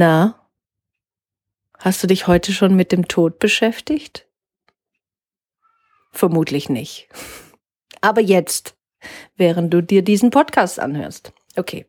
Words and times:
Na, 0.00 0.36
hast 1.76 2.00
du 2.00 2.06
dich 2.06 2.28
heute 2.28 2.52
schon 2.52 2.76
mit 2.76 2.92
dem 2.92 3.08
Tod 3.08 3.40
beschäftigt? 3.40 4.28
Vermutlich 6.12 6.68
nicht. 6.68 7.08
Aber 8.00 8.20
jetzt, 8.20 8.76
während 9.36 9.74
du 9.74 9.82
dir 9.82 10.02
diesen 10.02 10.30
Podcast 10.30 10.78
anhörst. 10.78 11.32
Okay. 11.56 11.84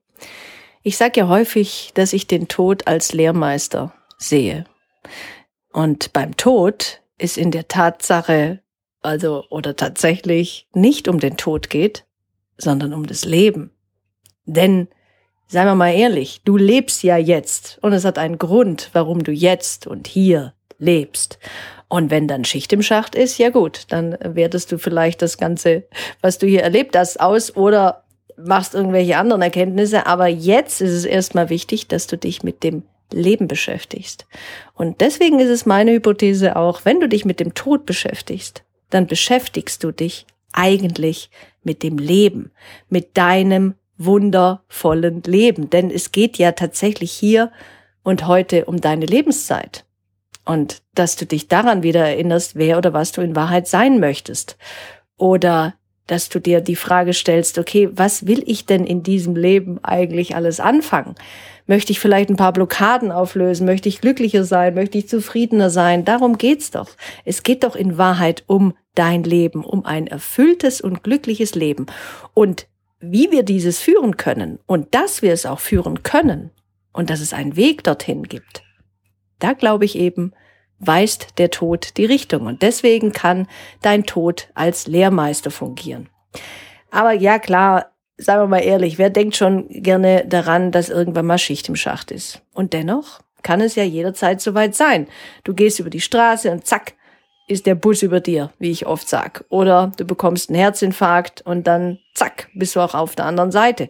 Ich 0.81 0.97
sage 0.97 1.19
ja 1.19 1.27
häufig, 1.27 1.91
dass 1.93 2.13
ich 2.13 2.25
den 2.25 2.47
Tod 2.47 2.87
als 2.87 3.13
Lehrmeister 3.13 3.93
sehe. 4.17 4.63
Und 5.71 6.11
beim 6.11 6.35
Tod 6.35 7.03
ist 7.19 7.37
in 7.37 7.51
der 7.51 7.67
Tatsache, 7.67 8.63
also 9.03 9.45
oder 9.51 9.75
tatsächlich 9.75 10.67
nicht 10.73 11.07
um 11.07 11.19
den 11.19 11.37
Tod 11.37 11.69
geht, 11.69 12.07
sondern 12.57 12.91
um 12.91 13.05
das 13.05 13.23
Leben. 13.23 13.69
Denn 14.45 14.87
Seien 15.51 15.65
wir 15.65 15.73
mal 15.73 15.95
ehrlich, 15.95 16.41
du 16.45 16.57
lebst 16.57 17.01
ja 17.01 17.17
jetzt 17.17 17.79
und 17.81 17.91
es 17.91 18.05
hat 18.05 18.19
einen 18.19 18.37
Grund, 18.37 18.91
warum 18.93 19.23
du 19.23 19.31
jetzt 19.31 19.87
und 19.87 20.07
hier 20.07 20.53
lebst. 20.77 21.39
Und 21.87 22.11
wenn 22.11 22.27
dann 22.27 22.45
Schicht 22.45 22.71
im 22.71 22.83
Schacht 22.83 23.15
ist, 23.15 23.39
ja 23.39 23.49
gut, 23.49 23.85
dann 23.89 24.15
wertest 24.21 24.71
du 24.71 24.77
vielleicht 24.77 25.23
das 25.23 25.39
Ganze, 25.39 25.85
was 26.21 26.37
du 26.37 26.45
hier 26.45 26.61
erlebt 26.61 26.95
hast, 26.95 27.19
aus 27.19 27.55
oder 27.55 28.03
machst 28.37 28.75
irgendwelche 28.75 29.17
anderen 29.17 29.41
Erkenntnisse. 29.41 30.05
Aber 30.05 30.27
jetzt 30.27 30.81
ist 30.81 30.91
es 30.91 31.05
erstmal 31.05 31.49
wichtig, 31.49 31.87
dass 31.87 32.05
du 32.05 32.15
dich 32.15 32.43
mit 32.43 32.61
dem 32.61 32.83
Leben 33.11 33.47
beschäftigst. 33.47 34.27
Und 34.75 35.01
deswegen 35.01 35.39
ist 35.39 35.49
es 35.49 35.65
meine 35.65 35.93
Hypothese 35.93 36.57
auch, 36.57 36.85
wenn 36.85 36.99
du 36.99 37.09
dich 37.09 37.25
mit 37.25 37.39
dem 37.39 37.55
Tod 37.55 37.87
beschäftigst, 37.87 38.63
dann 38.91 39.07
beschäftigst 39.07 39.83
du 39.83 39.91
dich 39.91 40.27
eigentlich 40.53 41.31
mit 41.63 41.81
dem 41.81 41.97
Leben, 41.97 42.51
mit 42.87 43.17
deinem 43.17 43.73
wundervollen 43.99 45.21
Leben. 45.23 45.69
Denn 45.69 45.91
es 45.91 46.11
geht 46.11 46.39
ja 46.39 46.53
tatsächlich 46.53 47.11
hier 47.11 47.51
und 48.01 48.25
heute 48.25 48.65
um 48.65 48.81
deine 48.81 49.05
Lebenszeit. 49.05 49.85
Und 50.45 50.81
dass 50.95 51.15
du 51.15 51.27
dich 51.27 51.47
daran 51.47 51.83
wieder 51.83 51.99
erinnerst, 52.07 52.55
wer 52.55 52.79
oder 52.79 52.93
was 52.93 53.11
du 53.11 53.21
in 53.21 53.35
Wahrheit 53.35 53.67
sein 53.67 53.99
möchtest. 53.99 54.57
Oder 55.17 55.75
dass 56.07 56.29
du 56.29 56.39
dir 56.39 56.61
die 56.61 56.75
Frage 56.75 57.13
stellst, 57.13 57.59
okay, 57.59 57.89
was 57.91 58.25
will 58.25 58.41
ich 58.47 58.65
denn 58.65 58.83
in 58.83 59.03
diesem 59.03 59.35
Leben 59.35 59.83
eigentlich 59.83 60.35
alles 60.35 60.59
anfangen? 60.59 61.13
Möchte 61.67 61.91
ich 61.91 61.99
vielleicht 61.99 62.31
ein 62.31 62.35
paar 62.35 62.51
Blockaden 62.51 63.11
auflösen? 63.11 63.67
Möchte 63.67 63.89
ich 63.89 64.01
glücklicher 64.01 64.43
sein? 64.43 64.73
Möchte 64.73 64.97
ich 64.97 65.07
zufriedener 65.07 65.69
sein? 65.69 66.03
Darum 66.03 66.39
geht's 66.39 66.71
doch. 66.71 66.89
Es 67.25 67.43
geht 67.43 67.63
doch 67.63 67.75
in 67.75 67.99
Wahrheit 67.99 68.43
um 68.47 68.73
dein 68.95 69.23
Leben, 69.23 69.63
um 69.63 69.85
ein 69.85 70.07
erfülltes 70.07 70.81
und 70.81 71.03
glückliches 71.03 71.53
Leben. 71.53 71.85
Und 72.33 72.65
wie 72.99 73.31
wir 73.31 73.43
dieses 73.43 73.79
führen 73.79 74.17
können 74.17 74.59
und 74.65 74.93
dass 74.93 75.21
wir 75.21 75.33
es 75.33 75.45
auch 75.45 75.59
führen 75.59 76.03
können 76.03 76.51
und 76.91 77.09
dass 77.09 77.21
es 77.21 77.33
einen 77.33 77.55
Weg 77.55 77.83
dorthin 77.83 78.23
gibt, 78.23 78.63
da 79.39 79.53
glaube 79.53 79.85
ich 79.85 79.97
eben, 79.97 80.33
weist 80.79 81.37
der 81.37 81.51
Tod 81.51 81.97
die 81.97 82.05
Richtung. 82.05 82.45
Und 82.45 82.61
deswegen 82.61 83.11
kann 83.11 83.47
dein 83.81 84.05
Tod 84.05 84.47
als 84.53 84.87
Lehrmeister 84.87 85.51
fungieren. 85.51 86.09
Aber 86.89 87.13
ja, 87.13 87.37
klar, 87.37 87.91
sagen 88.17 88.43
wir 88.43 88.47
mal 88.47 88.63
ehrlich, 88.63 88.97
wer 88.97 89.09
denkt 89.09 89.35
schon 89.35 89.67
gerne 89.69 90.25
daran, 90.25 90.71
dass 90.71 90.89
irgendwann 90.89 91.25
mal 91.25 91.37
Schicht 91.37 91.69
im 91.69 91.75
Schacht 91.75 92.11
ist? 92.11 92.41
Und 92.53 92.73
dennoch 92.73 93.19
kann 93.43 93.61
es 93.61 93.75
ja 93.75 93.83
jederzeit 93.83 94.41
soweit 94.41 94.75
sein. 94.75 95.07
Du 95.43 95.53
gehst 95.53 95.79
über 95.79 95.89
die 95.89 96.01
Straße 96.01 96.51
und 96.51 96.65
zack, 96.65 96.93
ist 97.49 97.65
der 97.65 97.75
Bus 97.75 98.03
über 98.03 98.19
dir, 98.19 98.51
wie 98.59 98.71
ich 98.71 98.85
oft 98.85 99.09
sag. 99.09 99.43
Oder 99.49 99.91
du 99.97 100.05
bekommst 100.05 100.49
einen 100.49 100.59
Herzinfarkt 100.59 101.41
und 101.41 101.65
dann 101.67 101.99
zack, 102.13 102.49
bist 102.53 102.75
du 102.75 102.79
auch 102.79 102.93
auf 102.93 103.15
der 103.15 103.25
anderen 103.25 103.51
Seite. 103.51 103.89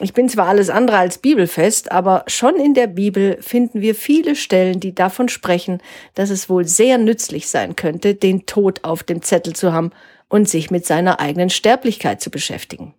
Ich 0.00 0.12
bin 0.12 0.28
zwar 0.28 0.48
alles 0.48 0.68
andere 0.68 0.98
als 0.98 1.18
bibelfest, 1.18 1.90
aber 1.90 2.24
schon 2.26 2.56
in 2.56 2.74
der 2.74 2.86
Bibel 2.86 3.38
finden 3.40 3.80
wir 3.80 3.94
viele 3.94 4.36
Stellen, 4.36 4.78
die 4.78 4.94
davon 4.94 5.28
sprechen, 5.28 5.80
dass 6.14 6.28
es 6.28 6.50
wohl 6.50 6.66
sehr 6.66 6.98
nützlich 6.98 7.48
sein 7.48 7.76
könnte, 7.76 8.14
den 8.14 8.44
Tod 8.44 8.84
auf 8.84 9.02
dem 9.02 9.22
Zettel 9.22 9.54
zu 9.54 9.72
haben 9.72 9.92
und 10.28 10.48
sich 10.48 10.70
mit 10.70 10.84
seiner 10.84 11.18
eigenen 11.18 11.48
Sterblichkeit 11.48 12.20
zu 12.20 12.30
beschäftigen. 12.30 12.94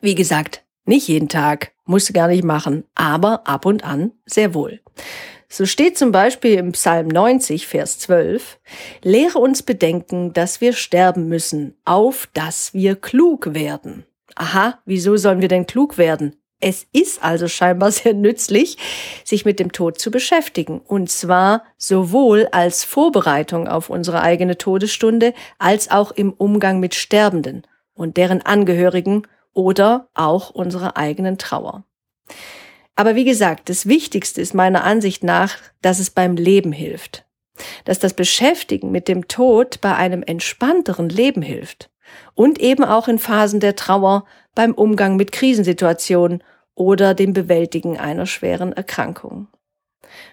Wie 0.00 0.16
gesagt, 0.16 0.64
nicht 0.86 1.06
jeden 1.06 1.28
Tag, 1.28 1.72
musst 1.86 2.08
du 2.08 2.12
gar 2.12 2.28
nicht 2.28 2.44
machen, 2.44 2.84
aber 2.94 3.46
ab 3.46 3.64
und 3.64 3.84
an 3.84 4.12
sehr 4.26 4.54
wohl. 4.54 4.80
So 5.54 5.66
steht 5.66 5.96
zum 5.96 6.10
Beispiel 6.10 6.54
im 6.54 6.72
Psalm 6.72 7.06
90, 7.06 7.68
Vers 7.68 8.00
12, 8.00 8.58
Lehre 9.04 9.38
uns 9.38 9.62
bedenken, 9.62 10.32
dass 10.32 10.60
wir 10.60 10.72
sterben 10.72 11.28
müssen, 11.28 11.76
auf 11.84 12.28
dass 12.34 12.74
wir 12.74 12.96
klug 12.96 13.54
werden. 13.54 14.04
Aha, 14.34 14.80
wieso 14.84 15.16
sollen 15.16 15.40
wir 15.40 15.46
denn 15.46 15.68
klug 15.68 15.96
werden? 15.96 16.34
Es 16.58 16.88
ist 16.90 17.22
also 17.22 17.46
scheinbar 17.46 17.90
sehr 17.92 18.14
nützlich, 18.14 18.78
sich 19.22 19.44
mit 19.44 19.60
dem 19.60 19.70
Tod 19.70 20.00
zu 20.00 20.10
beschäftigen. 20.10 20.80
Und 20.80 21.08
zwar 21.08 21.62
sowohl 21.76 22.48
als 22.50 22.82
Vorbereitung 22.82 23.68
auf 23.68 23.90
unsere 23.90 24.22
eigene 24.22 24.58
Todesstunde, 24.58 25.34
als 25.60 25.88
auch 25.88 26.10
im 26.10 26.32
Umgang 26.32 26.80
mit 26.80 26.96
Sterbenden 26.96 27.64
und 27.94 28.16
deren 28.16 28.42
Angehörigen 28.42 29.28
oder 29.52 30.08
auch 30.14 30.50
unserer 30.50 30.96
eigenen 30.96 31.38
Trauer. 31.38 31.84
Aber 32.96 33.14
wie 33.14 33.24
gesagt, 33.24 33.68
das 33.68 33.86
Wichtigste 33.86 34.40
ist 34.40 34.54
meiner 34.54 34.84
Ansicht 34.84 35.24
nach, 35.24 35.56
dass 35.82 35.98
es 35.98 36.10
beim 36.10 36.36
Leben 36.36 36.72
hilft. 36.72 37.24
Dass 37.84 37.98
das 37.98 38.14
Beschäftigen 38.14 38.90
mit 38.90 39.08
dem 39.08 39.28
Tod 39.28 39.80
bei 39.80 39.94
einem 39.94 40.22
entspannteren 40.22 41.08
Leben 41.08 41.42
hilft. 41.42 41.90
Und 42.34 42.60
eben 42.60 42.84
auch 42.84 43.08
in 43.08 43.18
Phasen 43.18 43.60
der 43.60 43.76
Trauer 43.76 44.24
beim 44.54 44.72
Umgang 44.72 45.16
mit 45.16 45.32
Krisensituationen 45.32 46.42
oder 46.74 47.14
dem 47.14 47.32
Bewältigen 47.32 47.98
einer 47.98 48.26
schweren 48.26 48.72
Erkrankung. 48.72 49.48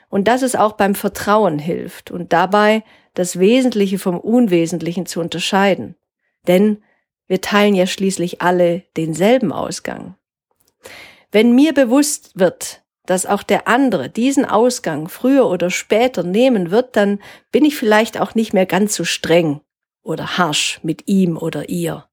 Und 0.09 0.27
dass 0.27 0.41
es 0.41 0.55
auch 0.55 0.73
beim 0.73 0.95
Vertrauen 0.95 1.57
hilft 1.57 2.11
und 2.11 2.33
dabei 2.33 2.83
das 3.13 3.39
Wesentliche 3.39 3.99
vom 3.99 4.19
Unwesentlichen 4.19 5.05
zu 5.05 5.19
unterscheiden. 5.19 5.95
Denn 6.47 6.83
wir 7.27 7.41
teilen 7.41 7.75
ja 7.75 7.87
schließlich 7.87 8.41
alle 8.41 8.83
denselben 8.97 9.51
Ausgang. 9.51 10.15
Wenn 11.31 11.53
mir 11.55 11.73
bewusst 11.73 12.31
wird, 12.37 12.81
dass 13.05 13.25
auch 13.25 13.43
der 13.43 13.67
andere 13.67 14.09
diesen 14.09 14.45
Ausgang 14.45 15.07
früher 15.07 15.47
oder 15.47 15.69
später 15.69 16.23
nehmen 16.23 16.71
wird, 16.71 16.95
dann 16.95 17.19
bin 17.51 17.65
ich 17.65 17.75
vielleicht 17.75 18.19
auch 18.19 18.35
nicht 18.35 18.53
mehr 18.53 18.65
ganz 18.65 18.95
so 18.95 19.03
streng 19.03 19.61
oder 20.03 20.37
harsch 20.37 20.79
mit 20.83 21.07
ihm 21.07 21.37
oder 21.37 21.69
ihr. 21.69 22.05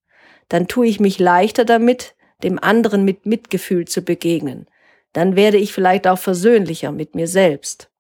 Dann 0.49 0.69
tue 0.69 0.87
ich 0.87 1.01
mich 1.01 1.19
leichter 1.19 1.65
damit, 1.65 2.15
dem 2.43 2.59
anderen 2.59 3.05
mit 3.05 3.27
Mitgefühl 3.27 3.87
zu 3.87 4.03
begegnen. 4.03 4.67
Dann 5.13 5.37
werde 5.37 5.59
ich 5.59 5.73
vielleicht 5.73 6.07
auch 6.07 6.19
versöhnlicher 6.19 6.93
mit 6.93 7.15
mir 7.15 7.27
selbst. 7.27 7.91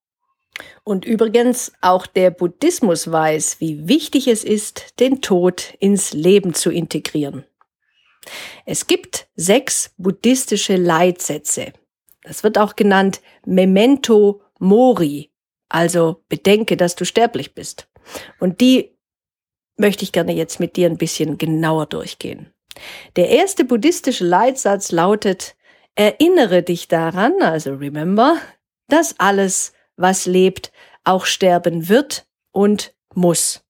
Und 0.84 1.04
übrigens, 1.04 1.72
auch 1.80 2.06
der 2.06 2.30
Buddhismus 2.30 3.10
weiß, 3.10 3.60
wie 3.60 3.88
wichtig 3.88 4.28
es 4.28 4.44
ist, 4.44 5.00
den 5.00 5.20
Tod 5.20 5.74
ins 5.78 6.12
Leben 6.12 6.54
zu 6.54 6.70
integrieren. 6.70 7.44
Es 8.64 8.86
gibt 8.86 9.28
sechs 9.36 9.94
buddhistische 9.96 10.76
Leitsätze. 10.76 11.72
Das 12.22 12.42
wird 12.42 12.58
auch 12.58 12.76
genannt 12.76 13.20
Memento 13.46 14.42
Mori, 14.58 15.30
also 15.68 16.22
bedenke, 16.28 16.76
dass 16.76 16.96
du 16.96 17.04
sterblich 17.04 17.54
bist. 17.54 17.88
Und 18.40 18.60
die 18.60 18.96
möchte 19.76 20.02
ich 20.02 20.12
gerne 20.12 20.32
jetzt 20.32 20.60
mit 20.60 20.76
dir 20.76 20.88
ein 20.88 20.98
bisschen 20.98 21.38
genauer 21.38 21.86
durchgehen. 21.86 22.52
Der 23.16 23.30
erste 23.30 23.64
buddhistische 23.64 24.24
Leitsatz 24.24 24.92
lautet, 24.92 25.56
erinnere 25.94 26.62
dich 26.62 26.88
daran, 26.88 27.32
also 27.40 27.74
remember, 27.74 28.38
dass 28.88 29.18
alles, 29.18 29.72
was 29.96 30.26
lebt, 30.26 30.72
auch 31.04 31.24
sterben 31.24 31.88
wird 31.88 32.26
und 32.52 32.94
muss. 33.14 33.64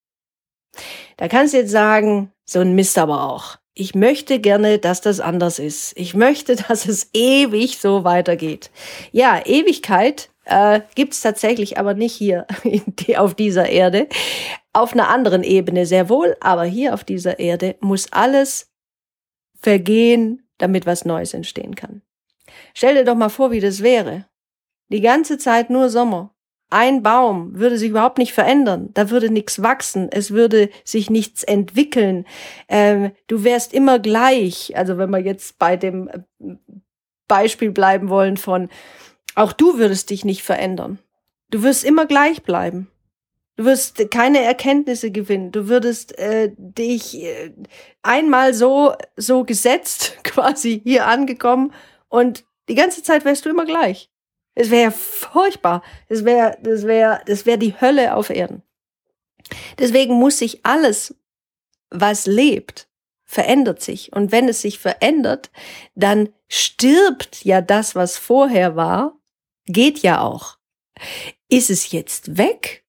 Da 1.17 1.29
kannst 1.29 1.55
du 1.55 1.59
jetzt 1.59 1.71
sagen, 1.71 2.33
so 2.45 2.61
ein 2.61 2.75
Mist 2.75 2.99
aber 2.99 3.25
auch 3.25 3.58
ich 3.79 3.95
möchte 3.95 4.41
gerne, 4.41 4.79
dass 4.79 5.01
das 5.01 5.21
anders 5.21 5.59
ist. 5.59 5.93
Ich 5.97 6.15
möchte, 6.15 6.57
dass 6.69 6.87
es 6.87 7.11
ewig 7.15 7.79
so 7.79 8.05
weitergeht. 8.05 8.71
Ja, 9.13 9.41
Ewigkeit 9.45 10.31
äh, 10.45 10.81
gibt 10.95 11.15
es 11.15 11.21
tatsächlich 11.21 11.79
aber 11.79 11.95
nicht 11.95 12.15
hier 12.15 12.47
die, 12.65 13.17
auf 13.17 13.35
dieser 13.35 13.69
Erde. 13.69 14.09
Auf 14.73 14.93
einer 14.93 15.09
anderen 15.09 15.45
Ebene 15.45 15.87
sehr 15.87 16.09
wohl, 16.09 16.37
aber 16.41 16.65
hier 16.65 16.93
auf 16.93 17.05
dieser 17.05 17.39
Erde 17.39 17.77
muss 17.81 18.13
alles 18.13 18.71
vergehen, 19.61 20.49
damit 20.59 20.87
was 20.87 21.05
Neues 21.05 21.35
entstehen 21.35 21.75
kann. 21.75 22.03
Stell 22.75 22.95
dir 22.95 23.05
doch 23.05 23.15
mal 23.15 23.29
vor, 23.29 23.51
wie 23.51 23.61
das 23.61 23.83
wäre. 23.83 24.27
die 24.91 25.01
ganze 25.01 25.39
Zeit 25.39 25.71
nur 25.71 25.91
Sommer. 25.91 26.35
Ein 26.71 27.03
Baum 27.03 27.59
würde 27.59 27.79
sich 27.79 27.91
überhaupt 27.91 28.19
nicht 28.19 28.35
verändern, 28.35 28.91
da 28.93 29.09
würde 29.09 29.31
nichts 29.31 29.63
wachsen, 29.63 30.09
es 30.11 30.33
würde 30.33 30.69
sich 30.85 31.09
nichts 31.09 31.43
entwickeln. 31.43 32.27
Ähm, 32.69 33.13
du 33.27 33.43
wärst 33.43 33.73
immer 33.73 33.99
gleich. 33.99 34.77
Also 34.77 34.99
wenn 34.99 35.11
wir 35.11 35.21
jetzt 35.21 35.59
bei 35.59 35.77
dem 35.77 36.09
äh, 36.09 36.57
Beispiel 37.27 37.71
bleiben 37.71 38.11
wollen 38.11 38.37
von, 38.37 38.69
auch 39.35 39.53
du 39.53 39.79
würdest 39.79 40.11
dich 40.11 40.27
nicht 40.27 40.43
verändern. 40.43 40.99
Du 41.51 41.63
wirst 41.63 41.85
immer 41.85 42.05
gleich 42.05 42.43
bleiben. 42.43 42.91
Du 43.57 43.65
wirst 43.65 44.11
keine 44.11 44.43
Erkenntnisse 44.43 45.11
gewinnen. 45.11 45.51
Du 45.51 45.69
würdest 45.69 46.19
äh, 46.19 46.53
dich 46.57 47.23
äh, 47.23 47.53
einmal 48.03 48.53
so 48.53 48.93
so 49.17 49.45
gesetzt, 49.45 50.19
quasi 50.23 50.83
hier 50.85 51.07
angekommen 51.07 51.73
und 52.09 52.45
die 52.69 52.75
ganze 52.75 53.03
Zeit 53.03 53.25
wärst 53.25 53.47
du 53.47 53.51
immer 53.51 53.65
gleich. 53.65 54.11
Es 54.59 54.71
wäre 54.71 54.91
furchtbar. 54.91 55.85
Das 56.09 56.25
wäre, 56.25 56.59
das 56.61 56.83
wäre, 56.83 57.21
das 57.27 57.47
wäre 57.47 57.59
die 57.59 57.81
Hölle 57.81 58.17
auf 58.17 58.29
Erden. 58.29 58.65
Deswegen 59.79 60.15
muss 60.15 60.41
sich 60.41 60.67
alles, 60.67 61.15
was 61.91 62.27
lebt, 62.27 62.89
verändert 63.25 63.81
sich. 63.81 64.13
Und 64.13 64.33
wenn 64.33 64.49
es 64.49 64.61
sich 64.61 64.81
verändert, 64.81 65.53
dann 65.95 66.31
stirbt 66.49 67.45
ja 67.45 67.61
das, 67.61 67.95
was 67.95 68.19
vorher 68.19 68.75
war, 68.75 69.17
geht 69.67 70.01
ja 70.01 70.23
auch. 70.23 70.59
Ist 71.49 71.71
es 71.71 71.93
jetzt 71.93 72.37
weg? 72.37 72.85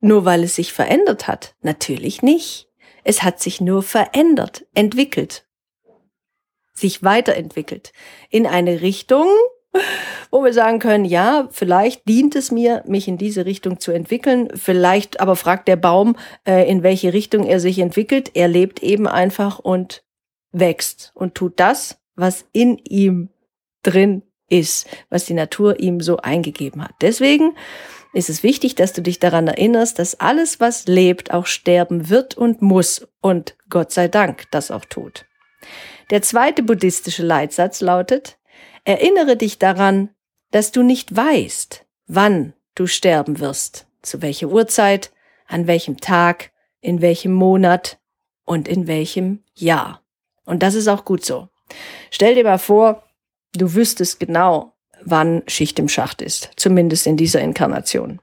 Nur 0.00 0.24
weil 0.24 0.42
es 0.44 0.56
sich 0.56 0.72
verändert 0.72 1.28
hat? 1.28 1.54
Natürlich 1.60 2.22
nicht. 2.22 2.70
Es 3.04 3.22
hat 3.22 3.38
sich 3.38 3.60
nur 3.60 3.82
verändert, 3.82 4.64
entwickelt, 4.72 5.46
sich 6.72 7.02
weiterentwickelt 7.02 7.92
in 8.30 8.46
eine 8.46 8.80
Richtung, 8.80 9.28
wo 10.30 10.44
wir 10.44 10.52
sagen 10.52 10.78
können, 10.78 11.04
ja, 11.04 11.48
vielleicht 11.50 12.08
dient 12.08 12.36
es 12.36 12.50
mir, 12.50 12.82
mich 12.86 13.08
in 13.08 13.18
diese 13.18 13.46
Richtung 13.46 13.80
zu 13.80 13.92
entwickeln. 13.92 14.48
Vielleicht 14.54 15.20
aber 15.20 15.36
fragt 15.36 15.68
der 15.68 15.76
Baum, 15.76 16.16
äh, 16.46 16.68
in 16.70 16.82
welche 16.82 17.12
Richtung 17.12 17.44
er 17.44 17.60
sich 17.60 17.78
entwickelt. 17.78 18.30
Er 18.34 18.48
lebt 18.48 18.82
eben 18.82 19.06
einfach 19.06 19.58
und 19.58 20.04
wächst 20.52 21.12
und 21.14 21.34
tut 21.34 21.58
das, 21.58 21.98
was 22.14 22.44
in 22.52 22.78
ihm 22.78 23.30
drin 23.82 24.22
ist, 24.48 24.86
was 25.08 25.24
die 25.24 25.34
Natur 25.34 25.80
ihm 25.80 26.00
so 26.00 26.18
eingegeben 26.18 26.84
hat. 26.84 26.94
Deswegen 27.00 27.56
ist 28.12 28.28
es 28.28 28.42
wichtig, 28.42 28.74
dass 28.74 28.92
du 28.92 29.00
dich 29.00 29.18
daran 29.18 29.48
erinnerst, 29.48 29.98
dass 29.98 30.20
alles, 30.20 30.60
was 30.60 30.86
lebt, 30.86 31.32
auch 31.32 31.46
sterben 31.46 32.10
wird 32.10 32.36
und 32.36 32.60
muss 32.60 33.08
und 33.22 33.56
Gott 33.70 33.92
sei 33.92 34.08
Dank 34.08 34.50
das 34.50 34.70
auch 34.70 34.84
tut. 34.84 35.24
Der 36.10 36.20
zweite 36.20 36.62
buddhistische 36.62 37.24
Leitsatz 37.24 37.80
lautet, 37.80 38.38
Erinnere 38.84 39.36
dich 39.36 39.58
daran, 39.58 40.10
dass 40.50 40.72
du 40.72 40.82
nicht 40.82 41.14
weißt, 41.14 41.84
wann 42.06 42.52
du 42.74 42.86
sterben 42.86 43.38
wirst, 43.38 43.86
zu 44.02 44.22
welcher 44.22 44.48
Uhrzeit, 44.48 45.12
an 45.46 45.66
welchem 45.66 45.98
Tag, 45.98 46.52
in 46.80 47.00
welchem 47.00 47.32
Monat 47.32 47.98
und 48.44 48.68
in 48.68 48.86
welchem 48.86 49.44
Jahr. 49.54 50.02
Und 50.44 50.62
das 50.62 50.74
ist 50.74 50.88
auch 50.88 51.04
gut 51.04 51.24
so. 51.24 51.48
Stell 52.10 52.34
dir 52.34 52.44
mal 52.44 52.58
vor, 52.58 53.04
du 53.54 53.74
wüsstest 53.74 54.18
genau, 54.18 54.74
wann 55.00 55.42
Schicht 55.46 55.78
im 55.78 55.88
Schacht 55.88 56.20
ist, 56.20 56.50
zumindest 56.56 57.06
in 57.06 57.16
dieser 57.16 57.40
Inkarnation 57.40 58.20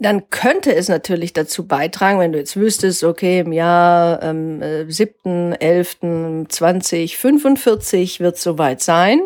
dann 0.00 0.30
könnte 0.30 0.72
es 0.74 0.88
natürlich 0.88 1.32
dazu 1.32 1.66
beitragen, 1.66 2.20
wenn 2.20 2.30
du 2.30 2.38
jetzt 2.38 2.56
wüsstest, 2.56 3.02
okay, 3.02 3.40
im 3.40 3.52
Jahr 3.52 4.22
ähm, 4.22 4.62
7., 4.88 5.54
11., 5.54 6.46
20, 6.48 7.16
45 7.16 8.20
wird 8.20 8.38
soweit 8.38 8.80
sein, 8.80 9.20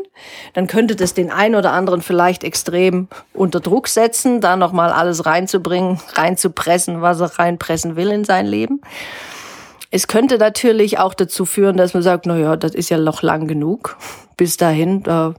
dann 0.55 0.67
könnte 0.67 0.97
das 0.97 1.13
den 1.13 1.31
einen 1.31 1.57
oder 1.57 1.73
anderen 1.73 2.01
vielleicht 2.01 2.43
extrem 2.43 3.09
unter 3.35 3.61
Druck 3.61 3.87
setzen, 3.87 4.41
da 4.41 4.57
nochmal 4.57 4.93
alles 4.93 5.27
reinzubringen, 5.27 6.01
reinzupressen, 6.15 7.03
was 7.03 7.21
er 7.21 7.39
reinpressen 7.39 7.97
will 7.97 8.11
in 8.11 8.25
sein 8.25 8.47
Leben. 8.47 8.81
Es 9.91 10.09
könnte 10.09 10.39
natürlich 10.39 10.99
auch 10.99 11.13
dazu 11.13 11.45
führen, 11.45 11.77
dass 11.77 11.93
man 11.93 12.03
sagt, 12.03 12.25
na 12.25 12.39
ja, 12.39 12.57
das 12.57 12.75
ist 12.75 12.89
ja 12.89 12.97
noch 12.97 13.21
lang 13.21 13.47
genug. 13.47 13.99
Bis 14.39 14.57
dahin, 14.57 15.03
da 15.03 15.35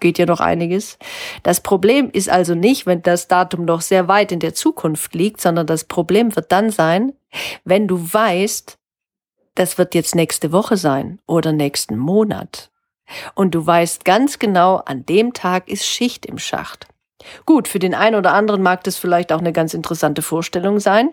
geht 0.00 0.18
ja 0.18 0.26
noch 0.26 0.40
einiges. 0.40 0.98
Das 1.42 1.60
Problem 1.60 2.10
ist 2.10 2.28
also 2.28 2.54
nicht, 2.54 2.86
wenn 2.86 3.02
das 3.02 3.28
Datum 3.28 3.64
noch 3.64 3.80
sehr 3.80 4.08
weit 4.08 4.32
in 4.32 4.40
der 4.40 4.54
Zukunft 4.54 5.14
liegt, 5.14 5.40
sondern 5.40 5.66
das 5.66 5.84
Problem 5.84 6.34
wird 6.36 6.52
dann 6.52 6.70
sein, 6.70 7.12
wenn 7.64 7.86
du 7.88 8.12
weißt, 8.12 8.78
das 9.54 9.78
wird 9.78 9.94
jetzt 9.94 10.14
nächste 10.14 10.52
Woche 10.52 10.76
sein 10.76 11.18
oder 11.26 11.52
nächsten 11.52 11.96
Monat. 11.96 12.70
Und 13.34 13.54
du 13.54 13.66
weißt 13.66 14.04
ganz 14.04 14.38
genau, 14.38 14.76
an 14.76 15.04
dem 15.06 15.32
Tag 15.32 15.68
ist 15.68 15.86
Schicht 15.86 16.26
im 16.26 16.38
Schacht. 16.38 16.86
Gut, 17.46 17.66
für 17.66 17.78
den 17.78 17.94
einen 17.94 18.16
oder 18.16 18.32
anderen 18.34 18.62
mag 18.62 18.84
das 18.84 18.96
vielleicht 18.96 19.32
auch 19.32 19.40
eine 19.40 19.52
ganz 19.52 19.74
interessante 19.74 20.22
Vorstellung 20.22 20.78
sein. 20.78 21.10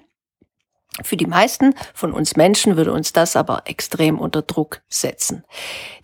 Für 1.04 1.18
die 1.18 1.26
meisten 1.26 1.76
von 1.94 2.14
uns 2.14 2.38
Menschen 2.38 2.78
würde 2.78 2.94
uns 2.94 3.12
das 3.12 3.36
aber 3.36 3.64
extrem 3.66 4.18
unter 4.18 4.42
Druck 4.42 4.82
setzen. 4.88 5.44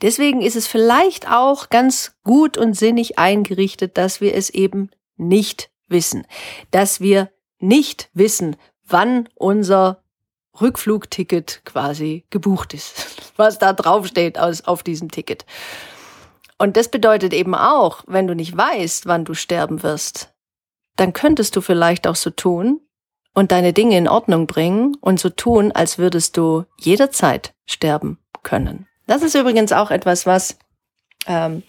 Deswegen 0.02 0.42
ist 0.42 0.58
es 0.58 0.68
vielleicht 0.68 1.30
auch 1.30 1.70
ganz 1.70 2.14
gut 2.24 2.58
und 2.58 2.74
sinnig 2.74 3.18
eingerichtet, 3.18 3.98
dass 3.98 4.20
wir 4.20 4.36
es 4.36 4.50
eben 4.50 4.90
nicht 5.16 5.70
wissen. 5.88 6.28
Dass 6.72 7.00
wir 7.00 7.32
nicht 7.60 8.10
wissen, 8.14 8.58
wann 8.86 9.30
unser 9.36 10.04
Rückflugticket 10.60 11.62
quasi 11.64 12.26
gebucht 12.30 12.74
ist, 12.74 13.34
was 13.38 13.60
da 13.60 13.72
draufsteht 13.72 14.38
auf 14.38 14.84
diesem 14.84 15.10
Ticket. 15.10 15.46
Und 16.58 16.76
das 16.76 16.90
bedeutet 16.90 17.34
eben 17.34 17.56
auch, 17.56 18.04
wenn 18.08 18.28
du 18.28 18.36
nicht 18.36 18.56
weißt, 18.56 19.06
wann 19.06 19.26
du 19.26 19.34
sterben 19.34 19.84
wirst, 19.84 20.34
dann 20.98 21.14
könntest 21.14 21.56
du 21.56 21.62
vielleicht 21.62 22.06
auch 22.06 22.16
so 22.16 22.30
tun, 22.30 22.82
und 23.34 23.52
deine 23.52 23.74
Dinge 23.74 23.98
in 23.98 24.08
Ordnung 24.08 24.48
bringen 24.48 24.96
und 25.02 25.20
so 25.20 25.30
tun, 25.30 25.72
als 25.72 25.98
würdest 25.98 26.38
du 26.38 26.66
jederzeit 26.80 27.54
sterben 27.66 28.20
können. 28.44 28.88
Das 29.08 29.22
ist 29.22 29.36
übrigens 29.36 29.72
auch 29.72 29.92
etwas, 29.92 30.26
was 30.26 30.58
ähm, 31.28 31.64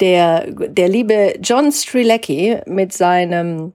der, 0.00 0.50
der 0.50 0.88
liebe 0.88 1.34
John 1.40 1.70
Strilecki 1.70 2.60
mit 2.66 2.92
seinem 2.92 3.74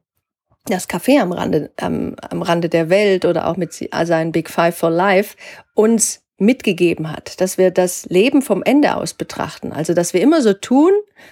das 0.66 0.90
Café 0.90 1.22
am 1.22 1.32
Rande, 1.32 1.72
ähm, 1.78 2.16
am 2.30 2.42
Rande 2.42 2.68
der 2.68 2.90
Welt 2.90 3.24
oder 3.24 3.48
auch 3.48 3.56
mit 3.56 3.74
seinen 3.74 4.32
Big 4.32 4.50
Five 4.50 4.76
for 4.76 4.90
Life 4.90 5.38
uns 5.74 6.27
mitgegeben 6.40 7.12
hat, 7.12 7.42
dass 7.42 7.58
wir 7.58 7.72
das 7.72 8.06
Leben 8.06 8.42
vom 8.42 8.62
Ende 8.62 8.96
aus 8.96 9.14
betrachten. 9.14 9.72
Also, 9.72 9.94
dass 9.94 10.14
wir 10.14 10.22
immer 10.22 10.42
so 10.42 10.54
tun 10.54 10.92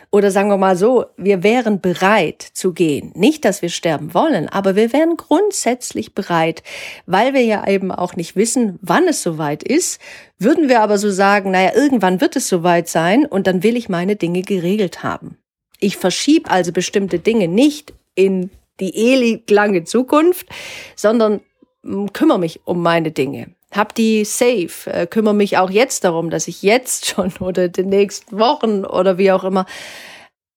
oder 0.09 0.31
sagen 0.31 0.49
wir 0.49 0.57
mal 0.57 0.75
so, 0.75 1.05
wir 1.15 1.43
wären 1.43 1.79
bereit 1.79 2.41
zu 2.41 2.73
gehen. 2.73 3.11
Nicht, 3.15 3.45
dass 3.45 3.61
wir 3.61 3.69
sterben 3.69 4.13
wollen, 4.15 4.49
aber 4.49 4.75
wir 4.75 4.93
wären 4.93 5.15
grundsätzlich 5.15 6.15
bereit, 6.15 6.63
weil 7.05 7.33
wir 7.33 7.43
ja 7.43 7.67
eben 7.67 7.91
auch 7.91 8.15
nicht 8.15 8.35
wissen, 8.35 8.79
wann 8.81 9.07
es 9.07 9.21
soweit 9.21 9.61
ist, 9.61 10.01
würden 10.39 10.69
wir 10.69 10.81
aber 10.81 10.97
so 10.97 11.11
sagen, 11.11 11.51
naja, 11.51 11.73
irgendwann 11.75 12.19
wird 12.19 12.35
es 12.35 12.49
soweit 12.49 12.87
sein 12.89 13.25
und 13.25 13.45
dann 13.45 13.61
will 13.61 13.77
ich 13.77 13.89
meine 13.89 14.15
Dinge 14.15 14.41
geregelt 14.41 15.03
haben. 15.03 15.37
Ich 15.79 15.97
verschiebe 15.97 16.49
also 16.49 16.71
bestimmte 16.71 17.19
Dinge 17.19 17.47
nicht 17.47 17.93
in 18.15 18.49
die 18.79 18.95
ewig 18.95 19.49
lange 19.51 19.83
Zukunft, 19.83 20.47
sondern 20.95 21.41
hm, 21.83 22.11
kümmere 22.11 22.39
mich 22.39 22.61
um 22.65 22.81
meine 22.81 23.11
Dinge 23.11 23.55
hab 23.75 23.95
die 23.95 24.25
safe, 24.25 24.91
äh, 24.91 25.07
kümmere 25.07 25.33
mich 25.33 25.57
auch 25.57 25.69
jetzt 25.69 26.03
darum, 26.03 26.29
dass 26.29 26.47
ich 26.47 26.61
jetzt 26.61 27.05
schon 27.07 27.31
oder 27.39 27.69
den 27.69 27.89
nächsten 27.89 28.37
Wochen 28.39 28.85
oder 28.85 29.17
wie 29.17 29.31
auch 29.31 29.43
immer 29.43 29.65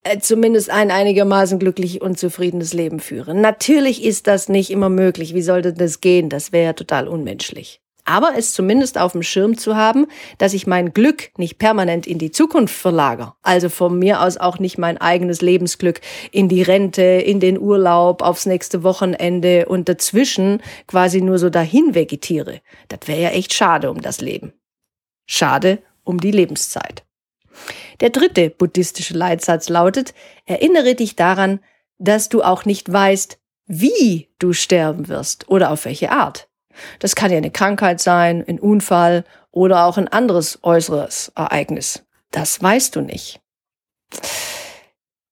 äh, 0.03 0.19
zumindest 0.19 0.69
ein 0.69 0.91
einigermaßen 0.91 1.59
glücklich 1.59 2.01
und 2.01 2.17
zufriedenes 2.19 2.73
Leben 2.73 2.99
führe. 2.99 3.33
Natürlich 3.33 4.03
ist 4.03 4.27
das 4.27 4.49
nicht 4.49 4.71
immer 4.71 4.89
möglich. 4.89 5.33
Wie 5.33 5.41
sollte 5.41 5.73
das 5.73 6.01
gehen? 6.01 6.29
Das 6.29 6.51
wäre 6.51 6.65
ja 6.65 6.73
total 6.73 7.07
unmenschlich 7.07 7.81
aber 8.09 8.33
es 8.35 8.53
zumindest 8.53 8.97
auf 8.97 9.11
dem 9.11 9.21
Schirm 9.21 9.55
zu 9.55 9.75
haben, 9.75 10.07
dass 10.39 10.55
ich 10.55 10.65
mein 10.65 10.93
Glück 10.93 11.29
nicht 11.37 11.59
permanent 11.59 12.07
in 12.07 12.17
die 12.17 12.31
Zukunft 12.31 12.75
verlagere. 12.75 13.35
Also 13.43 13.69
von 13.69 13.99
mir 13.99 14.21
aus 14.21 14.37
auch 14.37 14.57
nicht 14.57 14.79
mein 14.79 14.97
eigenes 14.97 15.41
Lebensglück 15.41 16.01
in 16.31 16.49
die 16.49 16.63
Rente, 16.63 17.03
in 17.03 17.39
den 17.39 17.59
Urlaub, 17.59 18.23
aufs 18.23 18.47
nächste 18.47 18.81
Wochenende 18.81 19.67
und 19.67 19.87
dazwischen 19.87 20.63
quasi 20.87 21.21
nur 21.21 21.37
so 21.37 21.51
dahin 21.51 21.93
vegetiere. 21.93 22.61
Das 22.87 23.01
wäre 23.05 23.21
ja 23.21 23.29
echt 23.29 23.53
schade 23.53 23.91
um 23.91 24.01
das 24.01 24.21
Leben. 24.21 24.53
Schade 25.27 25.77
um 26.03 26.19
die 26.19 26.31
Lebenszeit. 26.31 27.05
Der 27.99 28.09
dritte 28.09 28.49
buddhistische 28.49 29.13
Leitsatz 29.13 29.69
lautet, 29.69 30.15
erinnere 30.45 30.95
dich 30.95 31.15
daran, 31.15 31.59
dass 31.99 32.27
du 32.27 32.41
auch 32.41 32.65
nicht 32.65 32.91
weißt, 32.91 33.37
wie 33.67 34.29
du 34.39 34.53
sterben 34.53 35.09
wirst 35.09 35.47
oder 35.47 35.69
auf 35.69 35.85
welche 35.85 36.11
Art. 36.11 36.48
Das 36.99 37.15
kann 37.15 37.31
ja 37.31 37.37
eine 37.37 37.51
Krankheit 37.51 38.01
sein, 38.01 38.43
ein 38.47 38.59
Unfall 38.59 39.23
oder 39.51 39.85
auch 39.85 39.97
ein 39.97 40.07
anderes 40.07 40.59
äußeres 40.63 41.31
Ereignis. 41.35 42.03
Das 42.31 42.61
weißt 42.61 42.95
du 42.95 43.01
nicht. 43.01 43.41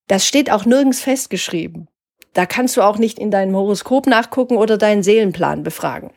Das 0.07 0.25
steht 0.25 0.51
auch 0.51 0.65
nirgends 0.65 1.01
festgeschrieben. 1.01 1.87
Da 2.33 2.45
kannst 2.45 2.77
du 2.77 2.81
auch 2.81 2.97
nicht 2.97 3.19
in 3.19 3.31
deinem 3.31 3.55
Horoskop 3.55 4.07
nachgucken 4.07 4.57
oder 4.57 4.77
deinen 4.77 5.03
Seelenplan 5.03 5.63
befragen. 5.63 6.11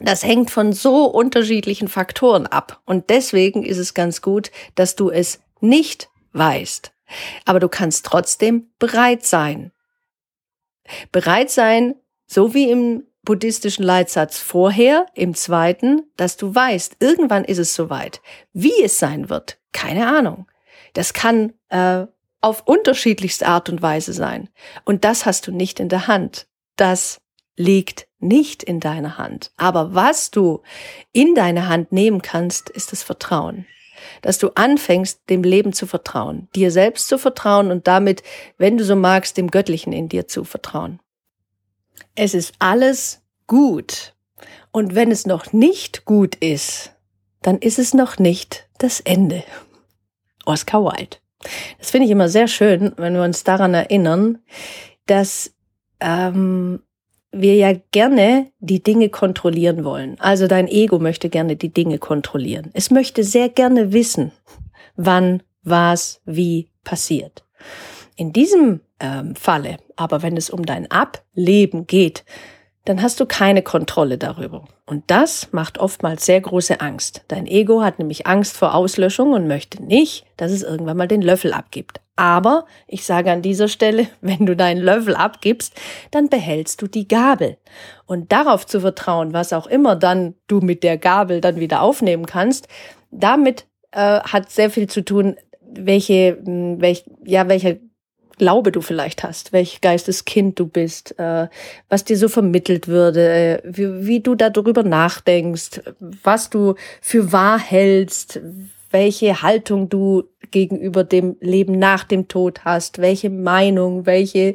Das 0.00 0.24
hängt 0.24 0.50
von 0.50 0.72
so 0.72 1.06
unterschiedlichen 1.06 1.88
Faktoren 1.88 2.46
ab. 2.46 2.80
Und 2.86 3.10
deswegen 3.10 3.62
ist 3.62 3.78
es 3.78 3.94
ganz 3.94 4.22
gut, 4.22 4.50
dass 4.74 4.96
du 4.96 5.10
es 5.10 5.40
nicht 5.60 6.10
weißt. 6.32 6.92
Aber 7.44 7.60
du 7.60 7.68
kannst 7.68 8.06
trotzdem 8.06 8.70
bereit 8.78 9.24
sein. 9.24 9.72
Bereit 11.12 11.50
sein, 11.50 11.94
so 12.26 12.54
wie 12.54 12.70
im 12.70 13.04
buddhistischen 13.24 13.84
Leitsatz 13.84 14.38
vorher, 14.38 15.06
im 15.14 15.34
zweiten, 15.34 16.02
dass 16.16 16.36
du 16.36 16.54
weißt, 16.54 16.96
irgendwann 17.00 17.44
ist 17.44 17.58
es 17.58 17.74
soweit. 17.74 18.20
Wie 18.52 18.82
es 18.82 18.98
sein 18.98 19.28
wird, 19.28 19.58
keine 19.72 20.06
Ahnung. 20.06 20.46
Das 20.94 21.14
kann 21.14 21.52
äh, 21.68 22.06
auf 22.40 22.62
unterschiedlichste 22.66 23.46
Art 23.46 23.68
und 23.68 23.82
Weise 23.82 24.12
sein. 24.12 24.48
Und 24.84 25.04
das 25.04 25.24
hast 25.24 25.46
du 25.46 25.52
nicht 25.52 25.80
in 25.80 25.88
der 25.88 26.08
Hand. 26.08 26.46
Das 26.76 27.20
liegt 27.56 28.08
nicht 28.18 28.62
in 28.62 28.80
deiner 28.80 29.18
Hand. 29.18 29.52
Aber 29.56 29.94
was 29.94 30.30
du 30.30 30.62
in 31.12 31.34
deine 31.34 31.68
Hand 31.68 31.92
nehmen 31.92 32.22
kannst, 32.22 32.70
ist 32.70 32.92
das 32.92 33.02
Vertrauen. 33.02 33.66
Dass 34.20 34.38
du 34.38 34.50
anfängst, 34.54 35.30
dem 35.30 35.44
Leben 35.44 35.72
zu 35.72 35.86
vertrauen, 35.86 36.48
dir 36.56 36.72
selbst 36.72 37.08
zu 37.08 37.18
vertrauen 37.18 37.70
und 37.70 37.86
damit, 37.86 38.22
wenn 38.58 38.76
du 38.76 38.84
so 38.84 38.96
magst, 38.96 39.36
dem 39.36 39.50
Göttlichen 39.50 39.92
in 39.92 40.08
dir 40.08 40.26
zu 40.26 40.42
vertrauen. 40.42 40.98
Es 42.14 42.34
ist 42.34 42.54
alles 42.58 43.22
gut. 43.46 44.14
Und 44.70 44.94
wenn 44.94 45.10
es 45.10 45.26
noch 45.26 45.52
nicht 45.52 46.04
gut 46.04 46.34
ist, 46.36 46.92
dann 47.42 47.58
ist 47.58 47.78
es 47.78 47.94
noch 47.94 48.18
nicht 48.18 48.68
das 48.78 49.00
Ende. 49.00 49.44
Oscar 50.44 50.84
Wilde. 50.84 51.16
Das 51.78 51.90
finde 51.90 52.06
ich 52.06 52.10
immer 52.12 52.28
sehr 52.28 52.48
schön, 52.48 52.92
wenn 52.96 53.14
wir 53.14 53.22
uns 53.22 53.44
daran 53.44 53.74
erinnern, 53.74 54.38
dass 55.06 55.52
ähm, 56.00 56.80
wir 57.32 57.56
ja 57.56 57.72
gerne 57.90 58.52
die 58.60 58.82
Dinge 58.82 59.08
kontrollieren 59.08 59.84
wollen. 59.84 60.20
Also 60.20 60.46
dein 60.46 60.68
Ego 60.68 60.98
möchte 60.98 61.30
gerne 61.30 61.56
die 61.56 61.72
Dinge 61.72 61.98
kontrollieren. 61.98 62.70
Es 62.74 62.90
möchte 62.90 63.24
sehr 63.24 63.48
gerne 63.48 63.92
wissen, 63.92 64.32
wann, 64.96 65.42
was, 65.62 66.20
wie 66.24 66.70
passiert. 66.84 67.44
In 68.16 68.32
diesem 68.32 68.80
ähm, 69.00 69.34
Falle, 69.34 69.78
aber 69.96 70.22
wenn 70.22 70.36
es 70.36 70.50
um 70.50 70.64
dein 70.64 70.90
Ableben 70.90 71.86
geht, 71.86 72.24
dann 72.84 73.00
hast 73.00 73.20
du 73.20 73.26
keine 73.26 73.62
Kontrolle 73.62 74.18
darüber. 74.18 74.64
Und 74.86 75.04
das 75.06 75.48
macht 75.52 75.78
oftmals 75.78 76.26
sehr 76.26 76.40
große 76.40 76.80
Angst. 76.80 77.22
Dein 77.28 77.46
Ego 77.46 77.82
hat 77.82 77.98
nämlich 77.98 78.26
Angst 78.26 78.56
vor 78.56 78.74
Auslöschung 78.74 79.32
und 79.32 79.46
möchte 79.46 79.82
nicht, 79.82 80.26
dass 80.36 80.50
es 80.50 80.64
irgendwann 80.64 80.96
mal 80.96 81.06
den 81.06 81.22
Löffel 81.22 81.52
abgibt. 81.52 82.00
Aber 82.16 82.66
ich 82.88 83.04
sage 83.04 83.30
an 83.30 83.40
dieser 83.40 83.68
Stelle, 83.68 84.08
wenn 84.20 84.46
du 84.46 84.56
deinen 84.56 84.82
Löffel 84.82 85.14
abgibst, 85.14 85.80
dann 86.10 86.28
behältst 86.28 86.82
du 86.82 86.88
die 86.88 87.06
Gabel. 87.06 87.56
Und 88.04 88.32
darauf 88.32 88.66
zu 88.66 88.80
vertrauen, 88.80 89.32
was 89.32 89.52
auch 89.52 89.68
immer 89.68 89.94
dann 89.94 90.34
du 90.48 90.60
mit 90.60 90.82
der 90.82 90.98
Gabel 90.98 91.40
dann 91.40 91.60
wieder 91.60 91.82
aufnehmen 91.82 92.26
kannst, 92.26 92.66
damit 93.10 93.66
äh, 93.92 94.20
hat 94.20 94.50
sehr 94.50 94.70
viel 94.70 94.88
zu 94.88 95.04
tun, 95.04 95.36
welche, 95.60 96.38
welch, 96.42 97.04
ja, 97.24 97.48
welche 97.48 97.80
Glaube 98.42 98.72
du 98.72 98.80
vielleicht 98.80 99.22
hast, 99.22 99.52
welch 99.52 99.80
Geisteskind 99.80 100.58
du 100.58 100.66
bist, 100.66 101.16
äh, 101.16 101.46
was 101.88 102.02
dir 102.02 102.16
so 102.16 102.28
vermittelt 102.28 102.88
würde, 102.88 103.62
wie, 103.64 104.04
wie 104.04 104.18
du 104.18 104.34
darüber 104.34 104.82
nachdenkst, 104.82 105.80
was 106.00 106.50
du 106.50 106.74
für 107.00 107.30
wahr 107.30 107.56
hältst, 107.60 108.40
welche 108.90 109.42
Haltung 109.42 109.88
du 109.88 110.24
gegenüber 110.50 111.04
dem 111.04 111.36
Leben 111.38 111.78
nach 111.78 112.02
dem 112.02 112.26
Tod 112.26 112.64
hast, 112.64 112.98
welche 112.98 113.30
Meinung, 113.30 114.06
welche 114.06 114.54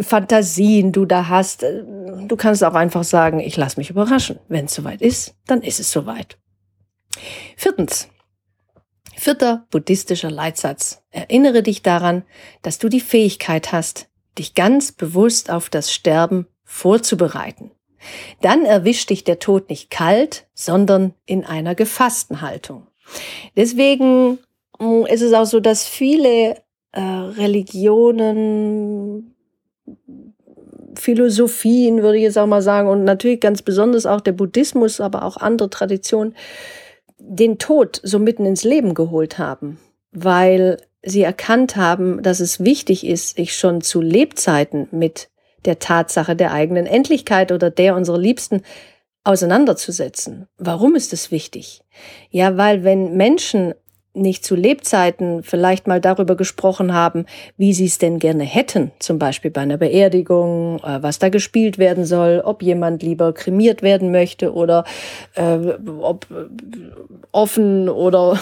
Fantasien 0.00 0.90
du 0.90 1.04
da 1.04 1.28
hast. 1.28 1.62
Du 1.62 2.36
kannst 2.36 2.64
auch 2.64 2.72
einfach 2.72 3.04
sagen, 3.04 3.38
ich 3.38 3.58
lass 3.58 3.76
mich 3.76 3.90
überraschen. 3.90 4.38
Wenn 4.48 4.64
es 4.64 4.74
soweit 4.74 5.02
ist, 5.02 5.34
dann 5.46 5.60
ist 5.60 5.78
es 5.78 5.92
soweit. 5.92 6.38
Viertens, 7.54 8.08
Vierter 9.16 9.66
buddhistischer 9.70 10.30
Leitsatz. 10.30 11.02
Erinnere 11.10 11.62
dich 11.62 11.82
daran, 11.82 12.24
dass 12.62 12.78
du 12.78 12.88
die 12.88 13.00
Fähigkeit 13.00 13.72
hast, 13.72 14.08
dich 14.38 14.54
ganz 14.54 14.92
bewusst 14.92 15.50
auf 15.50 15.70
das 15.70 15.92
Sterben 15.92 16.46
vorzubereiten. 16.64 17.70
Dann 18.40 18.64
erwischt 18.64 19.10
dich 19.10 19.24
der 19.24 19.38
Tod 19.38 19.70
nicht 19.70 19.90
kalt, 19.90 20.46
sondern 20.54 21.14
in 21.26 21.44
einer 21.44 21.74
gefassten 21.74 22.40
Haltung. 22.42 22.86
Deswegen 23.56 24.38
mm, 24.78 25.04
ist 25.06 25.22
es 25.22 25.32
auch 25.32 25.46
so, 25.46 25.60
dass 25.60 25.86
viele 25.86 26.56
äh, 26.92 27.00
Religionen, 27.00 28.54
Philosophien, 30.96 32.02
würde 32.02 32.18
ich 32.18 32.24
jetzt 32.24 32.38
auch 32.38 32.46
mal 32.46 32.62
sagen, 32.62 32.88
und 32.88 33.04
natürlich 33.04 33.40
ganz 33.40 33.62
besonders 33.62 34.06
auch 34.06 34.20
der 34.20 34.32
Buddhismus, 34.32 35.00
aber 35.00 35.24
auch 35.24 35.36
andere 35.36 35.70
Traditionen, 35.70 36.34
den 37.18 37.58
Tod 37.58 38.00
so 38.02 38.18
mitten 38.18 38.46
ins 38.46 38.64
Leben 38.64 38.94
geholt 38.94 39.38
haben, 39.38 39.78
weil 40.12 40.78
sie 41.02 41.22
erkannt 41.22 41.76
haben, 41.76 42.22
dass 42.22 42.40
es 42.40 42.62
wichtig 42.64 43.06
ist, 43.06 43.36
sich 43.36 43.56
schon 43.56 43.80
zu 43.80 44.00
Lebzeiten 44.00 44.88
mit 44.90 45.28
der 45.64 45.78
Tatsache 45.78 46.36
der 46.36 46.52
eigenen 46.52 46.86
Endlichkeit 46.86 47.52
oder 47.52 47.70
der 47.70 47.94
unserer 47.94 48.18
Liebsten 48.18 48.62
auseinanderzusetzen. 49.22 50.48
Warum 50.58 50.94
ist 50.94 51.12
es 51.12 51.30
wichtig? 51.30 51.82
Ja, 52.30 52.56
weil 52.56 52.84
wenn 52.84 53.16
Menschen 53.16 53.74
nicht 54.14 54.44
zu 54.44 54.54
Lebzeiten 54.54 55.42
vielleicht 55.42 55.88
mal 55.88 56.00
darüber 56.00 56.36
gesprochen 56.36 56.94
haben, 56.94 57.26
wie 57.56 57.72
sie 57.72 57.86
es 57.86 57.98
denn 57.98 58.20
gerne 58.20 58.44
hätten, 58.44 58.92
zum 59.00 59.18
Beispiel 59.18 59.50
bei 59.50 59.62
einer 59.62 59.76
Beerdigung, 59.76 60.78
äh, 60.78 61.02
was 61.02 61.18
da 61.18 61.28
gespielt 61.28 61.78
werden 61.78 62.06
soll, 62.06 62.40
ob 62.44 62.62
jemand 62.62 63.02
lieber 63.02 63.32
kremiert 63.32 63.82
werden 63.82 64.12
möchte 64.12 64.54
oder 64.54 64.84
äh, 65.34 65.58
ob 66.00 66.26
äh, 66.30 66.46
offen 67.32 67.88
oder 67.88 68.38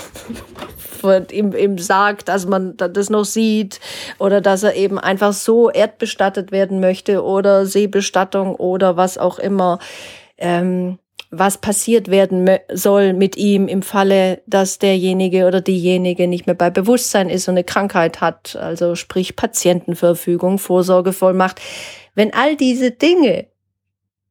im, 1.30 1.52
im 1.52 1.78
Sarg, 1.78 2.24
dass 2.26 2.46
man 2.46 2.76
das 2.76 3.08
noch 3.08 3.24
sieht 3.24 3.80
oder 4.18 4.40
dass 4.40 4.62
er 4.62 4.76
eben 4.76 4.98
einfach 4.98 5.32
so 5.32 5.70
erdbestattet 5.70 6.52
werden 6.52 6.80
möchte 6.80 7.24
oder 7.24 7.64
Seebestattung 7.66 8.54
oder 8.54 8.96
was 8.96 9.16
auch 9.16 9.38
immer. 9.38 9.78
Ähm, 10.36 10.98
was 11.34 11.56
passiert 11.56 12.08
werden 12.08 12.46
soll 12.70 13.14
mit 13.14 13.38
ihm 13.38 13.66
im 13.66 13.80
Falle, 13.80 14.42
dass 14.46 14.78
derjenige 14.78 15.46
oder 15.46 15.62
diejenige 15.62 16.28
nicht 16.28 16.46
mehr 16.46 16.54
bei 16.54 16.68
Bewusstsein 16.68 17.30
ist 17.30 17.48
und 17.48 17.54
eine 17.54 17.64
Krankheit 17.64 18.20
hat, 18.20 18.54
also 18.54 18.94
sprich 18.94 19.34
Patientenverfügung, 19.34 20.58
Vorsorgevollmacht. 20.58 21.58
Wenn 22.14 22.34
all 22.34 22.54
diese 22.54 22.90
Dinge 22.90 23.46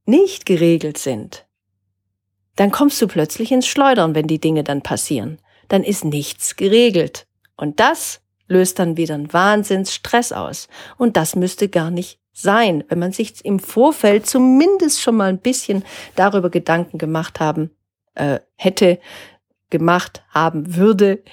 nicht 0.05 0.45
geregelt 0.45 0.99
sind, 0.99 1.47
dann 2.55 2.71
kommst 2.71 3.01
du 3.01 3.07
plötzlich 3.07 3.51
ins 3.51 3.65
Schleudern, 3.65 4.13
wenn 4.13 4.27
die 4.27 4.39
Dinge 4.39 4.63
dann 4.63 4.83
passieren. 4.83 5.39
Dann 5.69 5.83
ist 5.83 6.05
nichts 6.05 6.55
geregelt. 6.55 7.25
Und 7.57 7.79
das 7.79 8.21
löst 8.47 8.77
dann 8.77 8.95
wieder 8.97 9.15
einen 9.15 9.33
Wahnsinnsstress 9.33 10.33
aus. 10.33 10.67
Und 10.99 11.17
das 11.17 11.35
müsste 11.35 11.67
gar 11.67 11.89
nicht 11.89 12.20
sein, 12.33 12.83
wenn 12.89 12.99
man 12.99 13.11
sich 13.11 13.43
im 13.43 13.59
Vorfeld 13.59 14.25
zumindest 14.25 15.01
schon 15.01 15.17
mal 15.17 15.29
ein 15.29 15.39
bisschen 15.39 15.83
darüber 16.15 16.49
Gedanken 16.49 16.97
gemacht 16.97 17.39
haben 17.39 17.71
äh, 18.15 18.39
hätte, 18.55 18.99
gemacht 19.69 20.23
haben 20.29 20.75
würde, 20.75 21.23